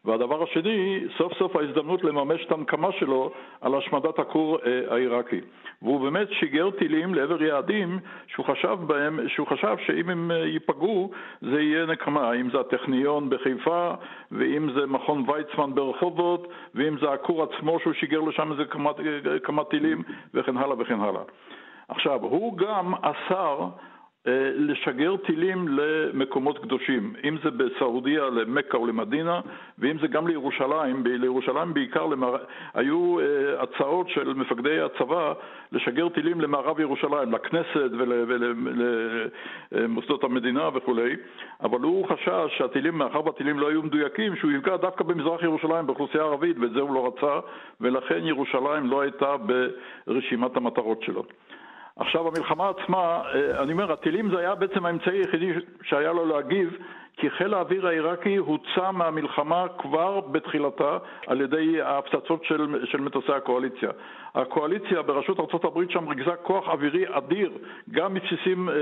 [0.05, 3.31] והדבר השני, סוף סוף ההזדמנות לממש את הנקמה שלו
[3.61, 5.41] על השמדת הכור אה, העיראקי.
[5.83, 11.11] והוא באמת שיגר טילים לעבר יעדים שהוא חשב בהם, שהוא חשב שאם הם אה, ייפגעו
[11.41, 13.91] זה יהיה נקמה, אם זה הטכניון בחיפה,
[14.33, 19.39] ואם זה מכון ויצמן ברחובות, ואם זה הכור עצמו שהוא שיגר לשם איזה כמה, אה,
[19.39, 20.03] כמה טילים,
[20.35, 21.23] וכן הלאה וכן הלאה.
[21.89, 23.69] עכשיו, הוא גם אסר
[24.55, 29.41] לשגר טילים למקומות קדושים, אם זה בסעודיה למכה או למדינה,
[29.79, 32.37] ואם זה גם לירושלים, לירושלים בעיקר למר...
[32.75, 35.33] היו אה, הצעות של מפקדי הצבא
[35.73, 37.91] לשגר טילים למערב ירושלים, לכנסת
[39.73, 40.31] ולמוסדות ול...
[40.31, 41.17] המדינה וכולי,
[41.63, 46.25] אבל הוא חשש שהטילים, מאחר והטילים לא היו מדויקים, שהוא יפגע דווקא במזרח ירושלים, באוכלוסייה
[46.25, 47.41] הערבית, ואת זה הוא לא רצה,
[47.81, 49.37] ולכן ירושלים לא הייתה
[50.07, 51.25] ברשימת המטרות שלו.
[51.97, 56.77] עכשיו המלחמה עצמה, אה, אני אומר, הטילים זה היה בעצם האמצעי היחידי שהיה לו להגיב,
[57.17, 63.91] כי חיל האוויר העיראקי הוצא מהמלחמה כבר בתחילתה על ידי ההפצצות של, של מטוסי הקואליציה.
[64.35, 67.53] הקואליציה בראשות ארה"ב שם ריכזה כוח אווירי אדיר,
[67.91, 68.75] גם מבסיסים אה,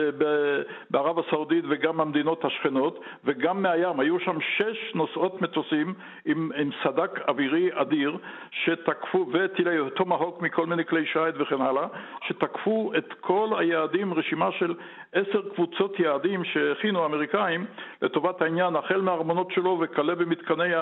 [0.91, 4.01] בערב הסעודית וגם מהמדינות השכנות, וגם מהים.
[4.01, 8.17] היו שם שש נוסעות מטוסים עם, עם סדק אווירי אדיר,
[8.51, 11.87] שתקפו, וטילי טומהוק מכל מיני כלי שיט וכן הלאה,
[12.29, 14.75] שתקפו את כל היעדים, רשימה של
[15.13, 17.67] עשר קבוצות יעדים שהכינו האמריקאים
[18.03, 20.75] לטובת העניין, החל מהארמונות שלו וכלה במתקני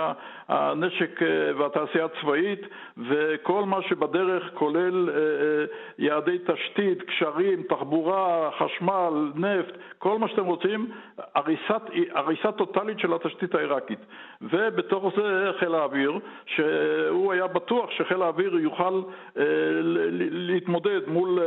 [0.48, 2.60] הנשק אה, והתעשייה הצבאית,
[3.08, 5.20] וכל מה שבדרך כולל אה, אה,
[5.98, 10.90] יעדי תשתית, קשרים, תחבורה, חשמל, נפט, כל מה שאתם רוצים,
[11.34, 11.82] הריסת,
[12.12, 13.98] הריסה טוטאלית של התשתית העיראקית.
[14.42, 19.02] ובתוך זה חיל האוויר, שהוא היה בטוח שחיל האוויר יוכל
[20.30, 21.38] להתמודד מול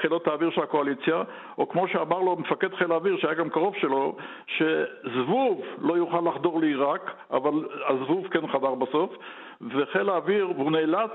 [0.00, 1.22] חילות האוויר של הקואליציה,
[1.58, 4.16] או כמו שאמר לו מפקד חיל האוויר, שהיה גם קרוב שלו,
[4.46, 5.35] שזבוב
[5.78, 7.52] לא יוכל לחדור לעיראק, אבל
[7.88, 9.10] הזבוב כן חדר בסוף,
[9.60, 11.10] וחיל האוויר, והוא נאלץ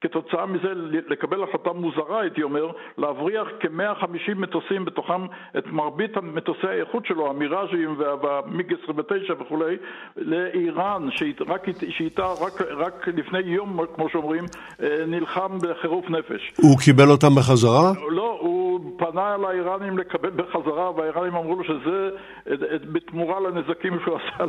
[0.00, 0.72] כתוצאה מזה
[1.08, 5.26] לקבל החלטה מוזרה, הייתי אומר, להבריח כ-150 מטוסים, בתוכם
[5.58, 9.76] את מרבית מטוסי האיכות שלו, המיראז'ים והמיג 29 וכולי,
[10.16, 11.08] לאיראן,
[11.88, 14.44] שאיתה רק, רק לפני יום, כמו שאומרים,
[14.82, 16.52] אה, נלחם בחירוף נפש.
[16.56, 17.92] הוא קיבל אותם בחזרה?
[18.10, 22.10] לא, הוא פנה לאיראנים לקבל בחזרה, והאיראנים אמרו לו שזה
[22.92, 24.44] בתמורה לנזקים שהוא עשה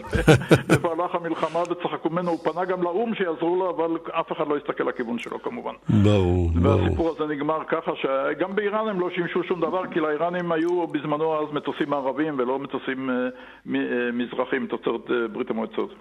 [0.67, 2.29] במהלך המלחמה וצחקו ממנו.
[2.29, 5.40] הוא פנה גם לאו"ם שיעזרו לו, אבל אף אחד לא הסתכל לכיוון שלו.
[5.43, 5.73] כמובן.
[5.89, 6.81] ברור, ברור.
[6.81, 11.43] והסיפור הזה נגמר ככה שגם באיראן הם לא שימשו שום דבר, כי לאיראנים היו בזמנו
[11.43, 15.95] אז מטוסים ערבים ולא מטוסים אה, אה, מזרחים תוצרת אה, ברית המועצות.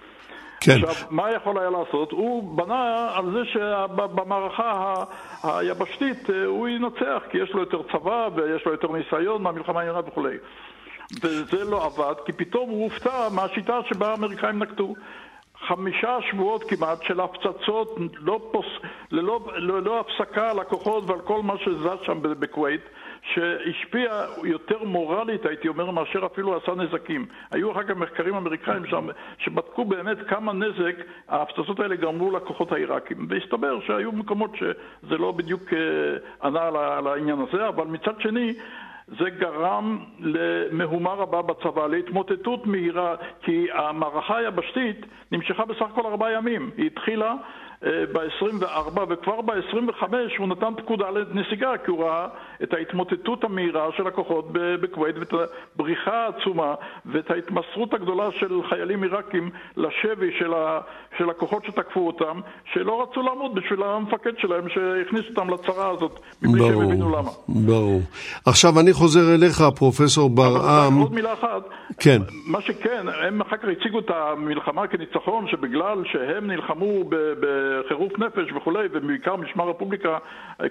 [0.61, 0.73] כן.
[0.73, 2.13] עכשיו, מה יכול היה לעשות?
[2.13, 4.95] הוא בנה על זה שבמערכה
[5.45, 10.37] היבשתית הוא ינצח, כי יש לו יותר צבא ויש לו יותר ניסיון מהמלחמה העיראקית וכולי.
[11.23, 14.95] וזה לא עבד, כי פתאום הוא הופתע מהשיטה שבה האמריקאים נקטו.
[15.67, 18.67] חמישה שבועות כמעט של הפצצות לא פוס,
[19.11, 22.81] ללא, ללא הפסקה על הכוחות ועל כל מה שזז שם בכווית
[23.23, 27.27] שהשפיע יותר מורלית, הייתי אומר, מאשר אפילו עשה נזקים.
[27.51, 29.09] היו אחר כך מחקרים אמריקאים שם
[29.39, 30.97] שבדקו באמת כמה נזק
[31.29, 33.27] ההפצצות האלה גרמו לכוחות העיראקים.
[33.29, 35.79] והסתבר שהיו מקומות שזה לא בדיוק אה,
[36.43, 38.55] ענה על העניין הזה, אבל מצד שני
[39.19, 46.71] זה גרם למהומה רבה בצבא, להתמוטטות מהירה, כי המערכה היבשתית נמשכה בסך הכל ארבעה ימים.
[46.77, 47.35] היא התחילה
[47.83, 50.05] ב-24 וכבר ב-25
[50.39, 52.29] הוא נתן פקודה לנסיגה כי הוא ראה
[52.63, 55.33] את ההתמוטטות המהירה של הכוחות בכווית ואת
[55.77, 56.75] הבריחה העצומה
[57.07, 60.81] ואת ההתמסרות הגדולה של חיילים עיראקים לשבי של, ה,
[61.19, 62.41] של הכוחות שתקפו אותם
[62.73, 67.31] שלא רצו לעמוד בשביל המפקד שלהם שהכניס אותם לצרה הזאת מבלי שהם הבינו למה.
[67.49, 68.01] ברור.
[68.47, 70.99] עכשיו אני חוזר אליך פרופסור ברעם.
[70.99, 71.63] עוד מילה אחת.
[71.99, 72.19] כן.
[72.47, 77.15] מה שכן, הם אחר כך הציגו את המלחמה כניצחון שבגלל שהם נלחמו ב...
[77.15, 77.47] ב
[77.89, 80.19] חירוף נפש וכולי, ובעיקר משמר רפובליקה,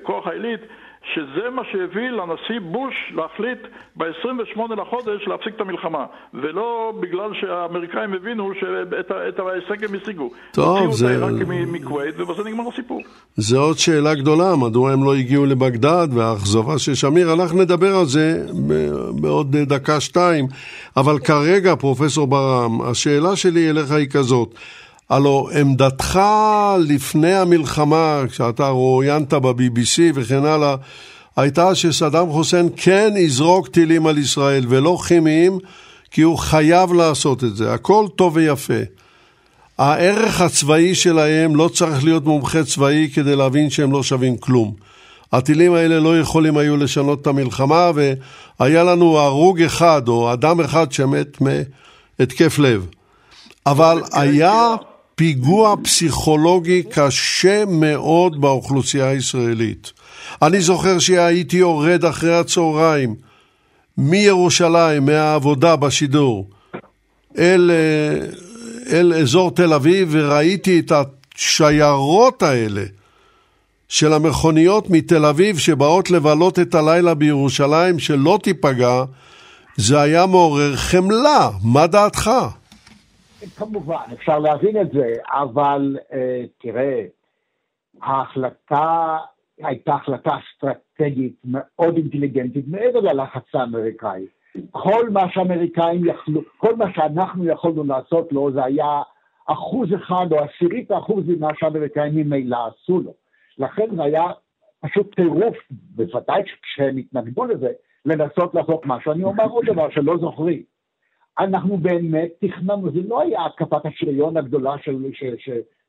[0.03, 0.61] כוח העילית,
[1.13, 3.59] שזה מה שהביא לנשיא בוש להחליט
[3.95, 10.29] ב-28 לחודש להפסיק את המלחמה, ולא בגלל שהאמריקאים הבינו שאת ההישג הם השיגו.
[10.51, 11.05] טוב, זה...
[11.05, 13.01] הוציאו את העיראקים מכווית, ובזה נגמר הסיפור.
[13.35, 17.33] זה עוד שאלה גדולה, מדוע הם לא הגיעו לבגדד והאכזבה של שמיר.
[17.33, 18.45] אנחנו נדבר על זה
[19.21, 20.47] בעוד דקה-שתיים,
[20.97, 24.55] אבל כרגע, פרופסור ברם, השאלה שלי אליך היא כזאת.
[25.09, 26.19] הלו עמדתך
[26.79, 30.75] לפני המלחמה, כשאתה רואיינת ב-BBC וכן הלאה,
[31.35, 35.59] הייתה שסדאם חוסיין כן יזרוק טילים על ישראל ולא כימיים,
[36.11, 37.73] כי הוא חייב לעשות את זה.
[37.73, 38.73] הכל טוב ויפה.
[39.77, 44.73] הערך הצבאי שלהם לא צריך להיות מומחה צבאי כדי להבין שהם לא שווים כלום.
[45.33, 47.91] הטילים האלה לא יכולים היו לשנות את המלחמה,
[48.59, 52.85] והיה לנו הרוג אחד או אדם אחד שמת מהתקף לב.
[53.65, 54.75] אבל היה
[55.19, 59.93] פיגוע פסיכולוגי קשה מאוד באוכלוסייה הישראלית.
[60.41, 63.15] אני זוכר שהייתי יורד אחרי הצהריים
[63.97, 66.49] מירושלים, מהעבודה בשידור,
[67.37, 68.25] אל, אה,
[68.97, 72.83] אל אזור תל אביב וראיתי את השיירות האלה
[73.89, 79.03] של המכוניות מתל אביב שבאות לבלות את הלילה בירושלים שלא תיפגע,
[79.75, 81.49] זה היה מעורר חמלה.
[81.63, 82.31] מה דעתך?
[83.47, 87.05] כמובן, אפשר להבין את זה, אבל אה, תראה,
[88.01, 89.17] ההחלטה
[89.57, 94.25] הייתה החלטה אסטרטגית מאוד אינטליגנטית מעבר ללחץ האמריקאי.
[94.71, 99.01] כל מה שהאמריקאים יכלו, כל מה שאנחנו יכולנו לעשות לו זה היה
[99.45, 103.13] אחוז אחד או עשירית האחוז ממה שהאמריקאים ממילא עשו לו.
[103.57, 104.23] לכן זה היה
[104.81, 107.69] פשוט טירוף, בוודאי כשהם התנגדו לזה,
[108.05, 109.11] לנסות לעשות משהו.
[109.11, 110.63] אני אומר עוד דבר שלא זוכרים.
[111.39, 114.95] אנחנו באמת תכננו, זה לא היה הקפת השריון הגדולה של,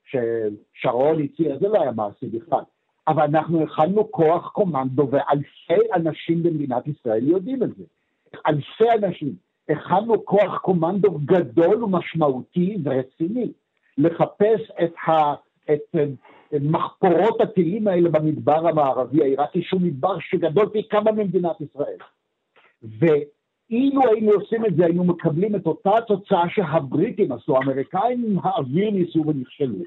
[0.04, 2.62] ששרון הציע, זה לא היה מעשי בכלל.
[3.08, 7.84] אבל אנחנו הכנו כוח קומנדו, ואלפי אנשים במדינת ישראל יודעים את זה.
[8.46, 9.34] אלפי אנשים.
[9.68, 13.52] הכנו כוח קומנדו גדול ומשמעותי ורציני
[13.98, 15.34] לחפש את, ה,
[15.72, 15.96] את,
[16.54, 21.96] את מחפורות הטילים האלה במדבר המערבי העיראקי, שהוא מדבר שגדול פי כמה ממדינת ישראל.
[23.70, 29.24] ואילו היינו עושים את זה, היינו מקבלים את אותה תוצאה שהבריטים עשו, האמריקאים האוויר ניסו
[29.26, 29.78] ונכשלו.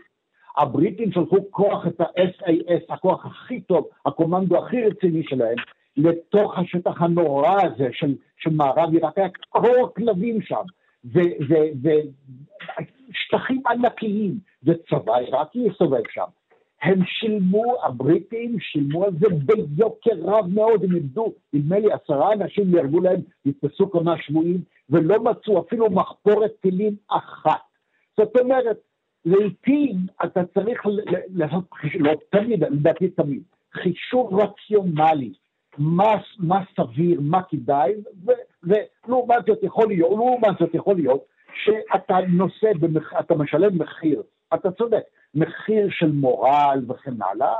[0.58, 5.56] הבריטים שלחו כוח, את ה-SAS, הכוח הכי טוב, הקומנדו הכי רציני שלהם,
[5.98, 10.64] לתוך השטח הנורא הזה של, של מערב עיראק, היה קור כלבים שם,
[13.10, 16.26] ושטחים ענקיים, וצבא עיראקי הסתובב שם.
[16.84, 22.72] הם שילמו, הבריטים שילמו על זה ביוקר רב מאוד, הם איבדו, נדמה לי עשרה אנשים
[22.72, 27.62] נהרגו להם, נתפסו כמה שבויים, ולא מצאו אפילו מחפורת טילים אחת.
[28.18, 28.78] זאת אומרת,
[29.26, 30.82] לעיתים אתה צריך
[31.36, 31.64] לעשות,
[32.00, 35.34] לא תמיד, לדעתי תמיד, חישוב רציונלי,
[35.78, 37.94] מה, מה סביר, מה כדאי,
[38.64, 41.24] ולעומת זאת יכול להיות, לעומת זאת יכול להיות
[41.64, 44.22] שאתה נושא, במח, אתה משלם מחיר,
[44.54, 45.04] אתה צודק,
[45.36, 47.56] מחיר של מורל וכן הלאה,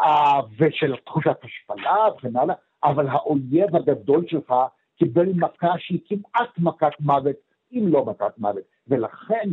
[0.00, 4.54] אה, ושל תחושת השפלה וכן הלאה, אבל האויב הגדול שלך
[4.98, 7.36] קיבל מכה שהיא כמעט מכת מוות,
[7.72, 9.50] אם לא מכת מוות, ולכן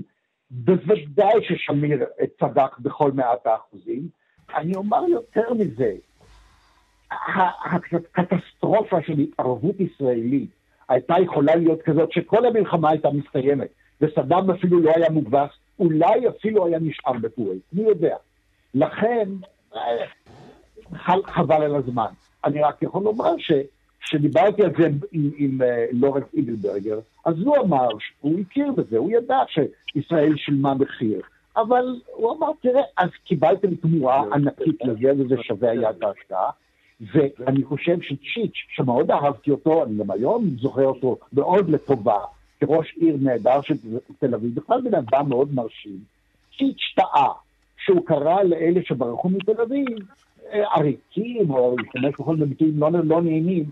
[0.52, 2.06] בוודאי ששמיר
[2.40, 4.08] צדק בכל מאת האחוזים.
[4.56, 5.94] אני אומר יותר מזה,
[8.16, 10.50] הקטסטרופה של התערבות ישראלית
[10.90, 13.70] הייתה יכולה להיות כזאת שכל המלחמה הייתה מסתיימת,
[14.02, 15.50] וסדאם אפילו לא היה מוגבס,
[15.80, 18.16] אולי אפילו היה נשאר בכווית, מי יודע.
[18.74, 19.30] לכן,
[21.26, 22.12] חבל על הזמן.
[22.46, 27.88] אני רק יכול לומר שכשדיברתי על זה עם, עם uh, לורנס איגלברגר, אז הוא אמר,
[28.20, 31.22] הוא הכיר בזה, הוא ידע שישראל שילמה מחיר.
[31.58, 36.50] אבל הוא אמר, תראה, אז קיבלתם תמורה ענקית לזה, וזה שווה היה את ההשקעה.
[37.14, 42.20] ואני חושב שצ'יץ', שמאוד אהבתי אותו, אני גם היום זוכר אותו מאוד לטובה,
[42.60, 43.76] כראש עיר נהדר של
[44.20, 46.00] תל אביב, בכלל בן אדם מאוד מרשים.
[46.58, 47.32] צ'יץ' טעה,
[47.78, 49.88] שהוא קרא לאלה שברחו מתל אביב
[50.54, 53.64] אה, עריקים, או להשתמש בכל מיני ביטויים לא, לא נעימים,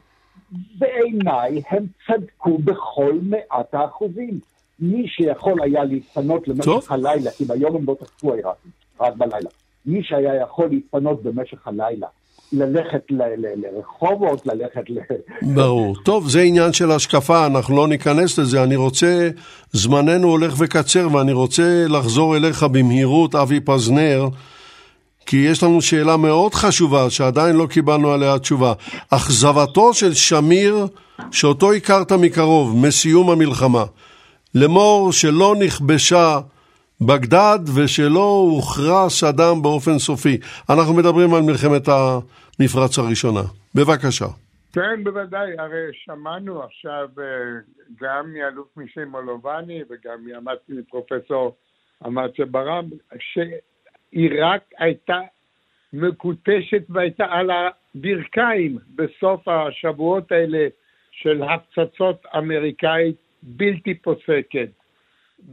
[0.77, 4.39] בעיניי הם צדקו בכל מאת האחוזים.
[4.79, 9.49] מי שיכול היה להתפנות למשך הלילה, כי ביום הם לא תקפו העיראקים, רק בלילה.
[9.85, 12.07] מי שהיה יכול להתפנות במשך הלילה
[12.51, 13.01] ללכת
[13.55, 14.99] לרחובות, ללכת ל...
[15.41, 15.95] ברור.
[16.03, 18.63] טוב, זה עניין של השקפה, אנחנו לא ניכנס לזה.
[18.63, 19.29] אני רוצה,
[19.71, 24.27] זמננו הולך וקצר, ואני רוצה לחזור אליך במהירות, אבי פזנר,
[25.25, 28.73] כי יש לנו שאלה מאוד חשובה, שעדיין לא קיבלנו עליה תשובה.
[29.09, 30.87] אכזבתו של שמיר,
[31.31, 33.85] שאותו הכרת מקרוב, מסיום המלחמה.
[34.55, 36.39] לאמור שלא נכבשה
[37.01, 40.37] בגדד ושלא הוכרע סדאם באופן סופי.
[40.69, 43.41] אנחנו מדברים על מלחמת המפרץ הראשונה.
[43.75, 44.25] בבקשה.
[44.73, 45.51] כן, בוודאי.
[45.59, 47.25] הרי שמענו עכשיו אה,
[48.01, 50.27] גם מאלוף משנה מולובני וגם
[50.69, 51.55] מפרופסור
[52.07, 52.89] אמציה ברם,
[53.19, 55.19] שעיראק הייתה
[55.93, 60.67] מקוטשת והייתה על הברכיים בסוף השבועות האלה
[61.11, 64.69] של הפצצות אמריקאית בלתי פוסקת.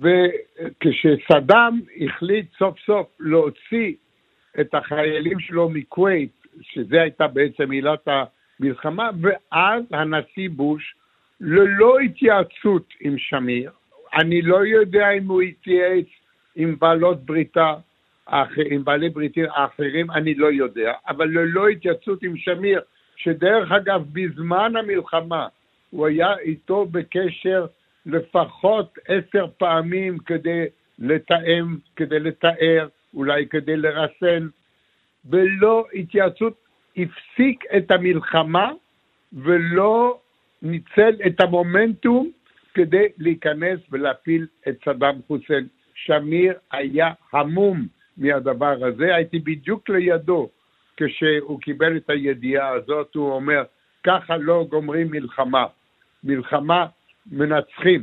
[0.01, 3.93] וכשסדאם החליט סוף סוף להוציא
[4.61, 10.95] את החיילים שלו מכווית, שזה הייתה בעצם עילת המלחמה, ואז הנשיא בוש,
[11.41, 13.71] ללא התייעצות עם שמיר,
[14.15, 16.07] אני לא יודע אם הוא התייעץ
[16.57, 17.75] עם בעלות בריתה,
[18.71, 22.81] עם בעלי בריתים האחרים, אני לא יודע, אבל ללא התייעצות עם שמיר,
[23.17, 25.49] שדרך אגב, בזמן המלחמה
[25.91, 27.67] הוא היה איתו בקשר
[28.07, 30.65] לפחות עשר פעמים כדי
[30.99, 34.49] לתאם, כדי לתאר, אולי כדי לרסן,
[35.31, 36.65] ולא התייעצות,
[36.97, 38.73] הפסיק את המלחמה
[39.33, 40.21] ולא
[40.63, 42.31] ניצל את המומנטום
[42.75, 45.67] כדי להיכנס ולהפיל את סדאם חוסיין.
[45.95, 47.87] שמיר היה המום
[48.17, 50.49] מהדבר הזה, הייתי בדיוק לידו
[50.97, 53.63] כשהוא קיבל את הידיעה הזאת, הוא אומר,
[54.05, 55.67] ככה לא גומרים מלחמה.
[56.25, 56.87] מלחמה
[57.33, 58.03] מנצחים.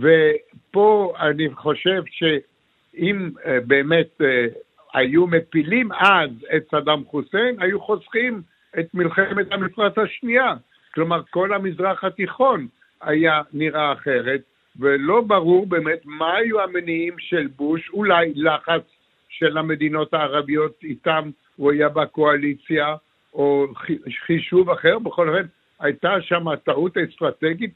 [0.00, 4.46] ופה אני חושב שאם אה, באמת אה,
[4.94, 8.42] היו מפילים אז את סדאם חוסיין, היו חוסכים
[8.78, 10.54] את מלחמת המפרץ השנייה.
[10.94, 12.66] כלומר, כל המזרח התיכון
[13.00, 14.40] היה נראה אחרת,
[14.78, 18.82] ולא ברור באמת מה היו המניעים של בוש, אולי לחץ
[19.28, 22.96] של המדינות הערביות איתם הוא היה בקואליציה,
[23.34, 23.66] או
[24.26, 25.46] חישוב אחר, בכל אופן
[25.80, 27.74] הייתה שם טעות אסטרטגית,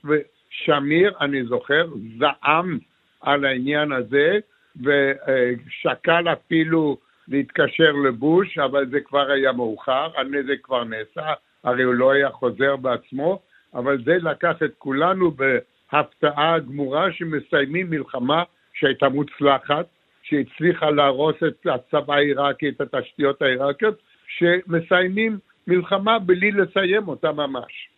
[0.64, 1.86] שמיר, אני זוכר,
[2.18, 2.78] זעם
[3.20, 4.38] על העניין הזה,
[4.76, 6.96] ושקל אפילו
[7.28, 11.32] להתקשר לבוש, אבל זה כבר היה מאוחר, הנזק כבר נעשה,
[11.64, 13.40] הרי הוא לא היה חוזר בעצמו,
[13.74, 18.42] אבל זה לקח את כולנו בהפתעה גמורה שמסיימים מלחמה
[18.74, 19.86] שהייתה מוצלחת,
[20.22, 23.98] שהצליחה להרוס את הצבא העיראקי, את התשתיות העיראקיות,
[24.28, 27.88] שמסיימים מלחמה בלי לסיים אותה ממש.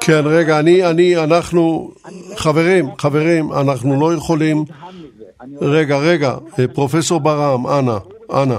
[0.00, 1.92] כן, רגע, אני, אני, אנחנו,
[2.36, 4.64] חברים, חברים, אנחנו לא יכולים...
[5.60, 6.36] רגע, רגע,
[6.74, 7.98] פרופסור ברעם, אנא,
[8.32, 8.58] אנא.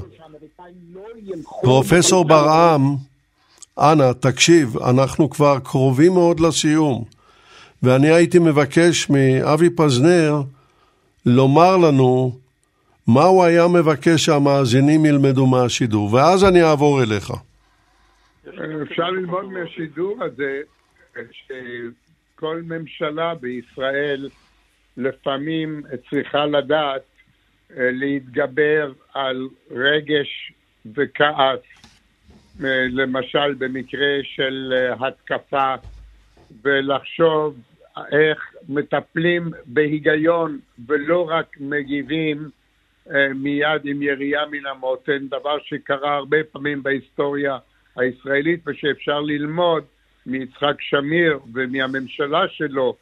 [1.61, 2.95] פרופסור ברעם,
[3.79, 7.03] אנא, תקשיב, אנחנו כבר קרובים מאוד לסיום,
[7.83, 10.41] ואני הייתי מבקש מאבי פזנר
[11.25, 12.31] לומר לנו
[13.07, 17.33] מה הוא היה מבקש שהמאזינים ילמדו מהשידור, ואז אני אעבור אליך.
[18.83, 20.61] אפשר ללמוד מהשידור הזה
[21.31, 24.29] שכל ממשלה בישראל
[24.97, 27.01] לפעמים צריכה לדעת
[27.71, 30.53] אה, להתגבר על רגש
[30.95, 31.59] וכעס,
[32.63, 35.75] אה, למשל במקרה של אה, התקפה,
[36.63, 37.59] ולחשוב
[38.11, 42.49] איך מטפלים בהיגיון ולא רק מגיבים
[43.35, 47.57] מיד עם ירייה מן המותן, דבר שקרה הרבה פעמים בהיסטוריה
[47.97, 49.83] הישראלית ושאפשר ללמוד
[50.25, 52.95] מיצחק שמיר ומהממשלה שלו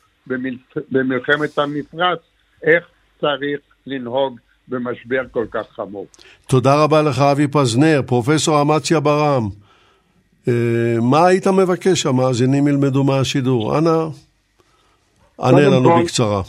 [0.92, 2.20] במלחמת המפרץ,
[2.64, 2.84] איך
[3.22, 6.08] צריך לנהוג במשבר כל כך חמור.
[6.48, 8.02] תודה רבה לך, אבי פזנר.
[8.08, 9.50] פרופסור אמציה ברם,
[10.48, 10.54] אה,
[11.02, 13.78] מה היית מבקש שהמאזינים ילמדו מהשידור?
[13.78, 14.08] אנא,
[15.40, 16.42] ענה לנו כל, בקצרה.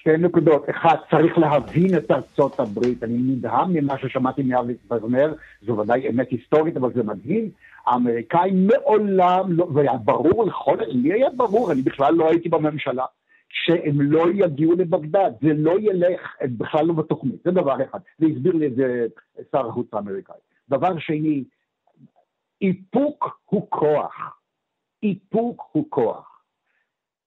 [0.00, 0.70] שתי נקודות.
[0.70, 3.02] אחד, צריך להבין את ארצות הברית.
[3.02, 5.32] אני נדהם ממה ששמעתי מאבי פזנר,
[5.66, 7.48] זו ודאי אמת היסטורית, אבל זה מדהים.
[7.86, 13.04] האמריקאים מעולם לא, והיה ברור לכל, לי היה ברור, אני בכלל לא הייתי בממשלה,
[13.48, 18.52] שהם לא יגיעו לבגדד, זה לא ילך, הם בכלל לא בתוכנית, זה דבר אחד, והסביר
[18.52, 19.06] לי את זה
[19.52, 20.36] שר החוץ האמריקאי.
[20.68, 21.44] דבר שני,
[22.62, 24.40] איפוק הוא כוח,
[25.02, 26.42] איפוק הוא כוח.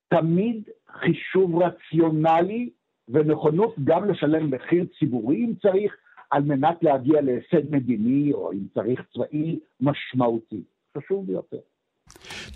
[0.07, 2.69] תמיד חישוב רציונלי
[3.09, 5.97] ונכונות גם לשלם מחיר ציבורי אם צריך,
[6.31, 10.61] על מנת להגיע להישג מדיני, או אם צריך צבאי, משמעותי.
[10.97, 11.57] חשוב ביותר.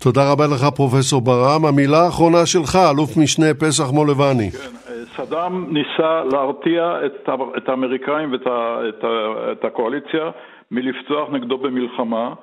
[0.02, 1.64] תודה רבה לך, פרופסור ברעם.
[1.64, 4.50] המילה האחרונה שלך, אלוף משנה פסח מולבני.
[4.50, 8.46] כן, סדאם ניסה להרתיע את, את האמריקאים ואת
[8.88, 9.04] את,
[9.52, 10.30] את הקואליציה
[10.70, 12.34] מלפתוח נגדו במלחמה.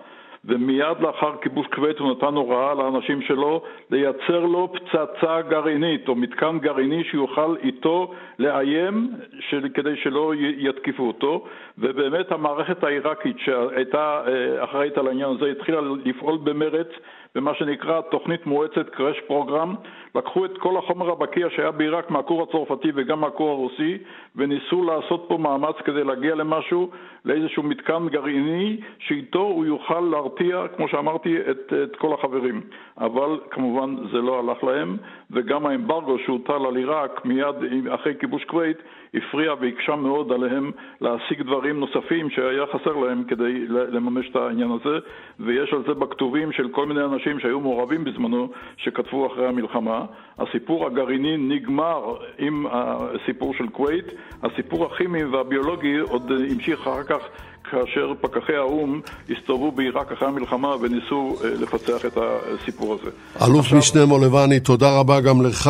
[0.46, 6.60] ומיד לאחר כיבוש כווית הוא נתן הוראה לאנשים שלו לייצר לו פצצה גרעינית או מתקן
[6.60, 11.46] גרעיני שיוכל איתו לאיים של, כדי שלא יתקיפו אותו.
[11.78, 16.88] ובאמת המערכת העיראקית שהייתה אה, אחראית על העניין הזה התחילה לפעול במרץ
[17.36, 19.76] במה שנקרא תוכנית מועצת קראש פרוגרם.
[20.16, 23.98] לקחו את כל החומר הבקיע שהיה בעיראק מהכור הצרפתי וגם מהכור הרוסי
[24.36, 26.90] וניסו לעשות פה מאמץ כדי להגיע למשהו,
[27.26, 32.62] לאיזשהו מתקן גרעיני שאיתו הוא יוכל להרתיע, כמו שאמרתי, את, את כל החברים.
[32.98, 34.98] אבל כמובן זה לא הלך להם
[35.32, 37.56] וגם האמברגו שהוטל על עיראק מיד
[37.90, 38.78] אחרי כיבוש כווית
[39.14, 44.98] הפריע והקשה מאוד עליהם להשיג דברים נוספים שהיה חסר להם כדי לממש את העניין הזה
[45.40, 50.06] ויש על זה בכתובים של כל מיני אנשים שהיו מעורבים בזמנו שכתבו אחרי המלחמה.
[50.40, 54.06] הסיפור הגרעיני נגמר עם הסיפור של כווית,
[54.44, 57.30] הסיפור הכימי והביולוגי עוד המשיך אחר כך
[57.72, 63.12] כאשר פקחי האו"ם הסתובבו בעיראק אחרי המלחמה וניסו אה, לפצח את הסיפור הזה.
[63.46, 63.78] אלוף עכשיו...
[63.78, 65.70] משנה מולבני, תודה רבה גם לך.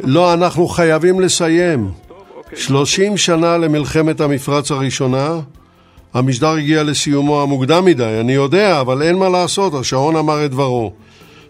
[0.00, 1.90] לא, אנחנו חייבים לסיים.
[2.36, 2.58] אוקיי.
[2.58, 5.40] שלושים שנה למלחמת המפרץ הראשונה,
[6.14, 10.92] המשדר הגיע לסיומו המוקדם מדי, אני יודע, אבל אין מה לעשות, השעון אמר את דברו.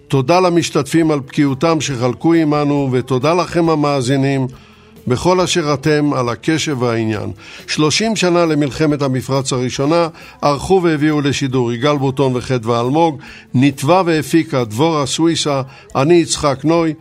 [0.09, 4.47] תודה למשתתפים על בקיאותם שחלקו עמנו, ותודה לכם המאזינים.
[5.09, 7.33] בכל אשר אתם על הקשב והעניין.
[7.67, 10.09] שלושים שנה למלחמת המפרץ הראשונה,
[10.43, 13.19] ערכו והביאו לשידור יגאל בוטון וחדווה אלמוג,
[13.55, 15.63] נתבע והפיקה דבורה סוויסה,
[15.97, 16.95] אני יצחק נוי.